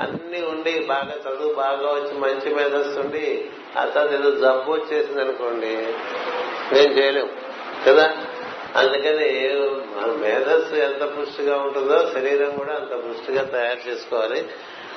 [0.02, 3.46] అన్ని ఉండి బాగా చదువు బాగా వచ్చి మంచి మేధస్సు ఉండి
[3.78, 5.76] ఆ ఏదో జబ్బు వచ్చేసింది అనుకోండి
[6.76, 7.49] నేను చేయలేము
[7.88, 8.18] కదా?
[8.76, 9.50] అందుకని
[9.98, 14.50] మన మేధస్సు ఎంత పుష్టిగా ఉంటుందో శరీరం కూడా అంత పుష్టిగా తయారు చేసుకోవాలి.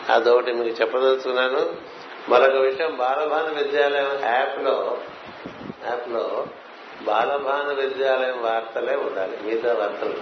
[0.09, 1.77] అదొకటి మీకు చెప్పదలుచుకున్నాను.
[2.29, 4.99] మరొక విషయం బాలభాన విద్యాలయం యాప్లో
[5.91, 6.47] యాప్లో
[7.03, 10.15] బాలభాన విద్యాలయం వార్తలే ఉండాలి మిగతా వార్తలు.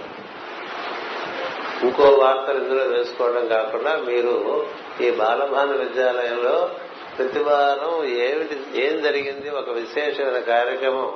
[1.85, 4.65] ఇంకో వార్తలు ఇందులో వేసుకోవడం కాకుండా మీరు
[5.01, 6.69] ఈ బాలభాన విద్యాలయంలో
[7.17, 11.13] ప్రతి వారం ఏమిటి ఏం జరిగింది ఒక విశేషమైన కార్యక్రమం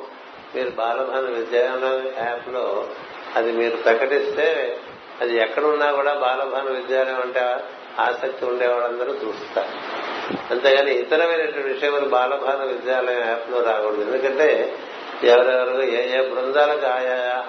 [0.55, 2.87] మీరు బాలభాను విద్యాలయం యాప్లో
[3.35, 4.77] అది మీరు ప్రకటిస్తే
[5.21, 7.41] అది ఎక్కడున్నా కూడా బాలభాన విద్యాలయం అంటే
[7.99, 9.71] ఆసక్తి ఉండేవాళ్ళందరూ చూస్తారు.
[10.51, 14.01] అంతేగాని ఇతరమైనటువంటి విషయములు బాలభాన విద్యాలయం యాప్లో రాకూడదు.
[14.01, 14.75] ఎందుకంటే
[15.23, 17.45] ఎవరెవరు ఏ ఏ బృందాలకు ఆయా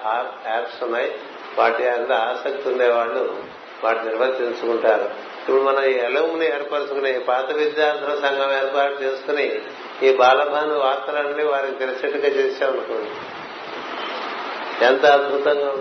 [0.55, 1.14] యాప్స్ ఉన్నాయి
[1.59, 3.37] వాటి అంత ఆసక్తి ఉండేవాళ్ళు
[3.85, 5.05] వాటిని నిర్వర్తించుకుంటారు.
[5.40, 9.61] ఇప్పుడు మనం ఈ ఎలవుని ఏర్పరచుకుని పాత విద్యార్థుల సంఘం ఏర్పాటు చేసుకుని
[10.03, 13.11] ఈ బాలభాను వార్తలన్నీ వారికి తెలిసేట్టుగా చేశామనుకోండి
[14.85, 15.75] ఎంత అద్భుతంగా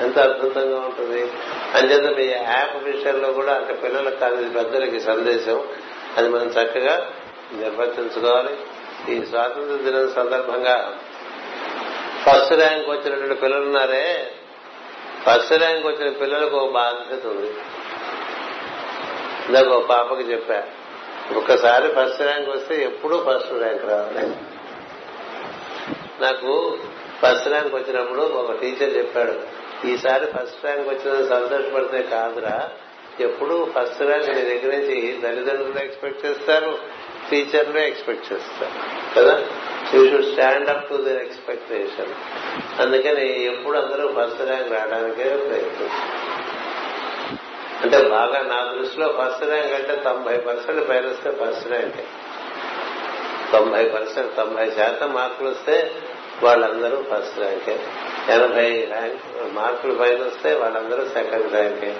[0.00, 1.32] ఎంత అద్భుతంగా ఉంటుంది.
[1.74, 5.64] అంచేత మీ యాప్ విషయంలో కూడా అంటే పిల్లలకు కాదు పెద్దలకి సందేశం.
[6.16, 7.12] అది మనం చక్కగా
[7.52, 8.58] నిర్వర్తించుకోవాలి.
[9.14, 10.98] ఈ స్వాతంత్ర దినం సందర్భంగా
[12.22, 14.30] ఫస్ట్ ర్యాంక్ వచ్చినటువంటి పిల్లలున్నారే
[15.26, 17.52] ఫస్ట్ ర్యాంక్ వచ్చిన పిల్లలకు ఒక బాధ్యత ఉంది.
[19.48, 20.62] ఇందాక పాపకి చెప్పా.
[21.32, 24.28] ఒక్కసారి ఫస్ట్ ర్యాంక్ వస్తే ఎప్పుడూ ఫస్ట్ ర్యాంక్ రావాలి.
[26.22, 26.78] నాకు
[27.22, 32.70] ఫస్ట్ ర్యాంక్ వచ్చినప్పుడు ఒక టీచర్ చెప్పాడు ఈసారి ఫస్ట్ ర్యాంక్ వచ్చిన సంతోషపడితే కాదురా
[33.20, 36.78] ఎప్పుడు ఫస్ట్ ర్యాంక్ నీ దగ్గర నుంచి తల్లిదండ్రులు ఎక్స్పెక్ట్ చేస్తారు
[37.30, 38.72] టీచర్లు ఎక్స్పెక్ట్ చేస్తారు.
[39.18, 39.42] కదా?
[39.94, 42.14] You should stand up to their expectation
[42.80, 46.23] అందుకని ఎప్పుడు అందరూ ఫస్ట్ ర్యాంక్ రావడానికే ప్రయత్నిస్తారు.
[47.82, 51.96] అంటే బాగా నా దృష్టిలో ఫస్ట్ ర్యాంక్ అంటే తొంభై పర్సెంట్ పైన వస్తే ఫస్ట్ ర్యాంక్.
[53.52, 55.92] తొంభై పర్సెంట్ తొంభై శాతం మార్కులు వస్తే
[56.42, 57.78] వాళ్ళందరూ ఫస్ట్ ర్యాంకే.
[58.28, 61.96] ఎనభై ర్యాంక్ మార్కులు పైన వస్తే వాళ్ళందరూ సెకండ్ ర్యాంకే.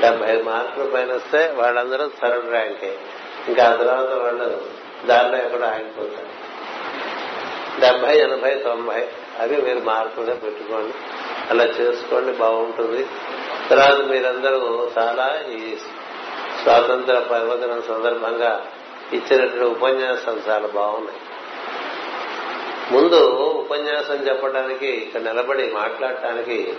[0.00, 2.98] డెబ్బై మార్కులు పైన వస్తే వాళ్ళందరూ థర్డ్ ర్యాంకే.
[3.48, 4.62] ఇంకా ఆ తర్వాత వాళ్ళు
[5.06, 6.48] దారిలో ఎక్కడ ఆగిపోతారు.
[7.80, 10.94] డెబ్బై ఎనభై తొంభై అవి మీరు మార్కులుగా పెట్టుకోండి.
[11.50, 13.06] అలా చేసుకోండి బాగుంటుంది.
[13.70, 15.76] తర్వాత మీరందరూ చాలా ఈ
[16.62, 18.66] స్వాతంత్ర పర్వదినం సందర్భంగా
[19.12, 21.18] ఇచ్చినటువంటి ఉపన్యాసాలు చాలా బాగున్నాయి.
[22.90, 26.76] ముందు ఉపన్యాసం చెప్పడానికి ఇక్కడ నిలబడి మాట్లాడటానికి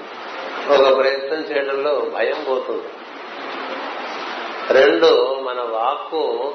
[0.70, 2.88] ఒక ప్రయత్నం చేయడంలో భయం పోతుంది.
[4.82, 6.54] రెండు మన వాక్కు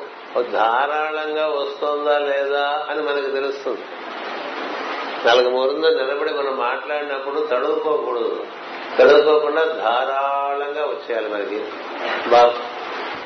[0.53, 3.81] ధారాళంగా వస్తోందా లేదా అని మనకు తెలుస్తుంది.
[5.27, 8.47] నాలుగు మూరుందో నిలబడి మనం మాట్లాడినప్పుడు తడువుకోకూడదు.
[8.99, 11.65] తడువుకోకుండా ధారాళంగా వచ్చేయాలి మనకి.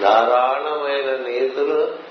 [0.01, 2.09] ధారాళమైన నీతులు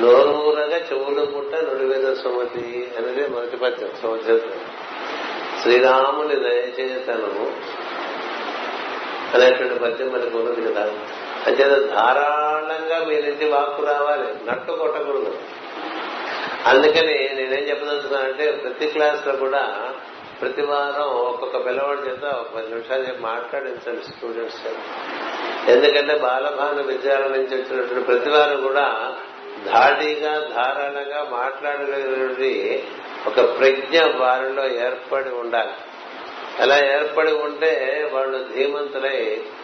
[0.00, 4.40] నోరూరగా చెవులు పుట్ట నుడివేద సుమతి అనేది మొదటి పద్యం సంవత్సరం
[5.62, 7.52] శ్రీరాముని దయచేతను
[9.34, 10.82] అనేటువంటి పద్యం మనకు ఉన్నది కదా.
[11.46, 14.50] అంచేత ధారాళంగా మీ నుంచి వాక్కు రావాలి.
[14.50, 15.38] నట్టు కొట్టకూడదు.
[16.66, 19.92] అందుకని నేనేం చెప్పదలుచుకున్నానంటే ప్రతి క్లాస్లో కూడా
[20.40, 24.60] ప్రతి వారం ఒక్కొక్క పిల్లవాడి చేత ఒక పది నిమిషాలు చెప్పి మాట్లాడించండి స్టూడెంట్స్
[25.68, 29.16] ఎందుకంటే బాలభాను విద్యాలయం నుంచి వచ్చినటువంటి ప్రతి వారు కూడా
[29.66, 32.82] ధాటిగా ధారాళంగా మాట్లాడగలిగినటువంటి
[33.26, 35.72] ఒక ప్రజ్ఞ వారిలో ఏర్పడి ఉండాలి.
[36.62, 37.72] అలా ఏర్పడి ఉంటే
[38.12, 39.16] వాళ్ళు ధీమంతులై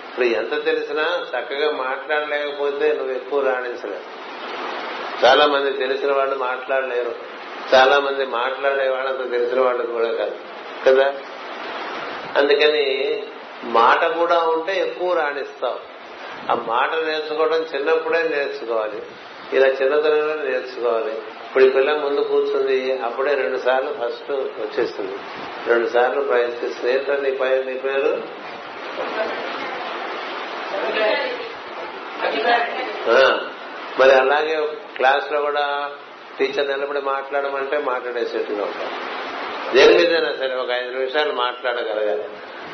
[0.09, 4.22] ఇప్పుడు ఎంత తెలిసినా చక్కగా మాట్లాడలేకపోతే నువ్వు ఎక్కువ రాణించలేవు.
[5.25, 7.15] చాలా మంది తెలిసిన వాళ్ళు మాట్లాడలేరు.
[7.75, 10.35] చాలా మంది మాట్లాడే వాళ్ళంత తెలిసిన వాళ్ళు కూడా కాదు.
[10.87, 11.15] కదా?
[12.37, 13.23] అందుకని
[13.65, 15.93] మాట కూడా ఉంటే ఎక్కువ రాణిస్తావు
[16.51, 19.03] ఆ మాట నేర్చుకోవడం చిన్నప్పుడే నేర్చుకోవాలి.
[19.53, 21.13] ఇలా చిన్నతనంలో నేర్చుకోవాలి.
[21.15, 25.17] ఇప్పుడు ఈ పిల్ల ముందు కూర్చుంది అప్పుడే రెండు సార్లు ఫస్ట్ వచ్చేస్తుంది.
[25.67, 28.23] రెండు సార్లు ప్రైజ్ స్నేహితుడు నీ పై నీ పేరు?
[34.01, 34.69] మరి అలాగే
[35.03, 35.65] క్లాస్లో కూడా
[36.39, 38.91] టీచర్ నిలబడి మాట్లాడమంటే మాట్లాడేసేట్టుగా ఉంటాం
[39.75, 42.25] దేని మీదైనా సరే ఒక ఐదు నిమిషాలు మాట్లాడగలగాలి.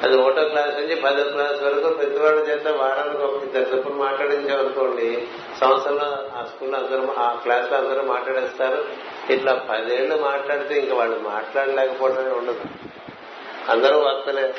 [0.03, 5.29] అది ఒకటో క్లాస్ నుంచి పదో క్లాస్ వరకు ప్రతివాడి చేత వారానికి ఒక ఇద్దరు చొప్పున మాట్లాడించామనుకోండి
[5.61, 6.07] సంవత్సరంలో
[6.37, 8.85] ఆ స్కూల్లో అందరూ ఆ క్లాస్లో అందరూ మాట్లాడేస్తారు.
[9.31, 12.61] ఇట్లా పదేళ్ళు మాట్లాడితే ఇంకా వాళ్ళు మాట్లాడలేకపోవడమే ఉండదు.
[13.69, 14.55] అందరూ వస్తలేదు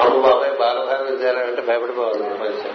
[0.00, 2.22] అమ్మ బాబాయ్ బాలభారత విద్యాలయం అంటే భయపడిపోవాలి.
[2.22, 2.74] ప్రపంచం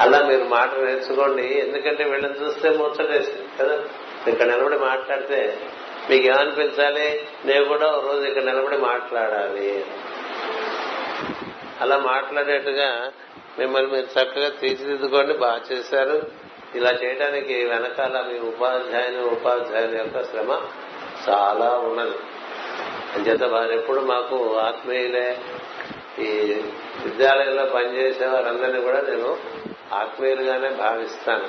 [0.00, 1.42] అలా మీరు మాట నేర్చుకోండి.
[1.42, 3.84] ఎందుకంటే వీళ్ళని చూస్తే ముచ్చటేస్తుంది కదా.
[4.26, 5.58] ఇక్కడ నిలబడి మాట్లాడితే
[6.10, 9.86] మీకు ఏమనిపించాలి నేను కూడా ఒక రోజు ఇక్కడ నిలబడి మాట్లాడాలి.
[11.80, 13.12] అలా మాట్లాడేట్టుగా
[13.58, 15.32] మిమ్మల్ని మీరు చక్కగా తీర్చిదిద్దుకోండి.
[15.32, 16.22] బాగా చేశారు.
[16.74, 20.60] ఇలా చేయడానికి వెనకాల మీ ఉపాధ్యాయుని ఉపాధ్యాయుని యొక్క శ్రమ
[21.28, 22.16] చాలా ఉన్నది.
[23.16, 25.38] అంచేత వారెప్పుడు మాకు ఆత్మీయులే.
[26.18, 26.62] ఈ
[27.04, 29.38] విద్యాలయంలో పనిచేసే వారందరినీ కూడా నేను
[29.94, 31.48] ఆత్మీయులుగానే భావిస్తాను.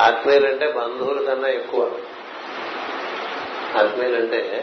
[0.00, 1.98] ఆత్మీయులంటే బంధువుల కన్నా ఎక్కువ.
[3.76, 4.62] ఆత్మీయులంటే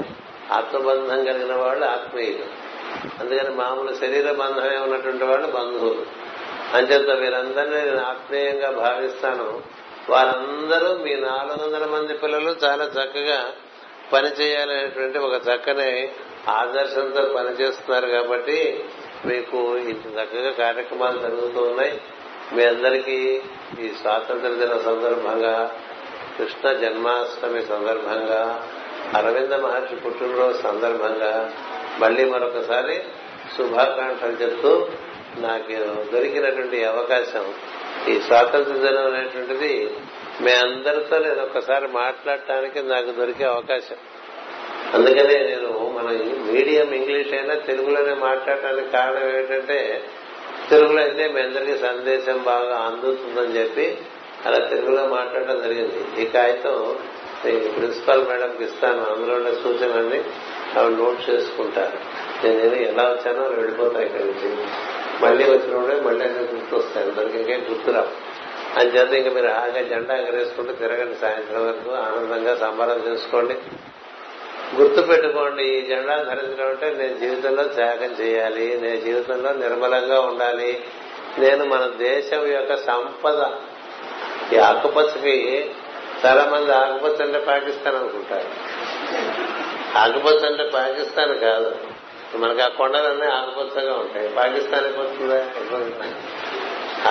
[0.51, 2.67] ఆత్మబంధం కలిగిన వాళ్ళు ఆత్మీయులు.
[3.19, 6.05] అందుకని మామూలు శరీర బంధమే ఉన్నటువంటి వాళ్ళు బంధువులు.
[6.73, 9.63] అంచేత వీరందరినీ నేను ఆత్మీయంగా భావిస్తాను.
[10.09, 13.53] వారందరూ మీ నాలుగు వందల మంది పిల్లలు చాలా చక్కగా
[14.13, 16.11] పనిచేయాలనేటువంటి ఒక చక్కని
[16.49, 18.85] ఆదర్శంతో పనిచేస్తున్నారు కాబట్టి
[19.25, 22.01] మీకు ఇంత చక్కగా కార్యక్రమాలు జరుగుతూ ఉన్నాయి.
[22.55, 23.17] మీ అందరికీ
[23.83, 25.55] ఈ స్వాతంత్ర దిన సందర్భంగా
[26.37, 28.41] కృష్ణ జన్మాష్టమి సందర్భంగా
[29.13, 31.49] అరవింద మహర్షి పుట్టినరోజు సందర్భంగా
[31.99, 32.95] మళ్ళీ మరొకసారి
[33.57, 34.71] శుభాకాంక్షలు చెప్తూ
[35.39, 35.73] నాకు
[36.11, 37.45] దొరికినటువంటి అవకాశం
[38.09, 39.89] ఈ స్వాతంత్ర దినం అనేటువంటిది
[40.41, 43.95] మీ అందరితో నేను ఒక్కసారి మాట్లాడటానికి నాకు దొరికే అవకాశం.
[44.93, 46.07] అందుకనే నేను మన
[46.51, 49.79] మీడియం ఇంగ్లీష్ అయినా తెలుగులోనే మాట్లాడటానికి కారణం ఏంటంటే
[50.69, 53.97] తెలుగులో అయితే మీ అందరికీ సందేశం బాగా అందుతుందని చెప్పి
[54.45, 56.21] అలా తెలుగులో మాట్లాడడం జరిగింది.
[56.21, 56.95] ఈ కాగితం
[57.43, 59.05] ప్రిన్సిపాల్ మేడంకి ఇస్తాను.
[59.13, 60.25] అందులో ఉన్న సూచనలన్నీ
[60.79, 61.97] ఆవిడ నోట్ చేసుకుంటారు.
[62.47, 64.55] నేను ఎలా వచ్చానో వెళ్ళిపోతా ఇక్కడి నుంచి.
[65.25, 67.11] మళ్ళీ వచ్చినప్పుడే మళ్ళీ అక్కడ గుర్తొస్తాయి.
[67.11, 68.07] అందరికి ఇంకేం గుర్తురావు.
[68.79, 71.15] అని చేత ఇంకా మీరు హాగా జెండా ఎగరేసుకుంటూ తిరగండి.
[71.15, 73.53] సాయంత్రం వరకు ఆనందంగా సంబరం చేసుకోండి.
[74.75, 80.83] గుర్తు పెట్టుకోండి ఈ జెండా ధరించడం అంటే నేను జీవితంలో త్యాగం చేయాలి నేను జీవితంలో నిర్మలంగా ఉండాలి.
[81.39, 83.45] నేను మన దేశం యొక్క సంపద
[84.53, 85.71] ఈ ఆకుపచ్చకి
[86.25, 88.47] చాలా మంది ఆకుపచ్చ అంటే పాకిస్తాన్ అనుకుంటారు.
[89.97, 91.75] ఆకుపచ్చ అంటే పాకిస్తాన్ కాదు.
[92.35, 94.29] మనకి ఆ కొండలన్నీ ఆకుపచ్చగా ఉంటాయి.
[94.29, 95.47] పాకిస్తాన్ అయిపోతుందా?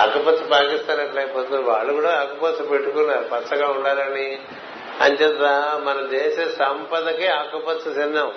[0.01, 1.61] ఆకుపచ్చ పాకిస్తాన్ ఎట్లయిపోతుంది?
[1.61, 4.39] వాళ్ళు కూడా ఆకుపచ్చ పెట్టుకున్నారు పచ్చగా ఉండాలని.
[5.01, 5.41] అంచేత
[5.83, 8.31] మన దేశ సంపదకి ఆకుపచ్చ చిహ్నం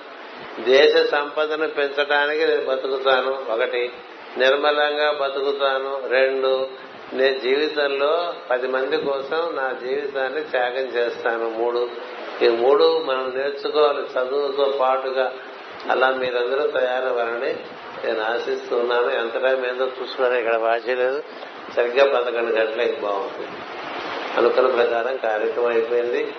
[0.61, 3.53] దేశ సంపదను పెంచడానికి నేను బతుకుతాను.
[3.53, 3.93] ఒకటి
[4.39, 6.03] నిర్మలంగా బతుకుతాను.
[6.09, 6.69] రెండు
[7.13, 11.51] నేను జీవితంలో పది మంది కోసం నా జీవితాన్ని త్యాగం చేస్తాను.
[11.51, 11.89] మూడు
[12.43, 15.33] ఈ మూడు మనం నేర్చుకోవాలి చదువుతో పాటుగా.
[15.91, 17.57] అలా మీరందరూ తయారవ్వాలని
[18.05, 19.11] నేను ఆశిస్తున్నాను.
[19.11, 21.23] ఎంత టైం ఏందో ఇక్కడ భాష లేదు.
[21.77, 23.61] సరిగ్గా పదకొండు గంటలకి బాగుంటుంది.
[24.37, 26.35] అనుకున్న ప్రకారం కార్యక్రమం అయిపోయింది.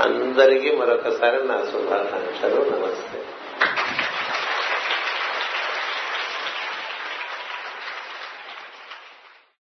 [0.00, 2.60] అందరికీ మరొకసారి నా శుభాకాంక్షలు.
[2.60, 3.23] నమస్తే.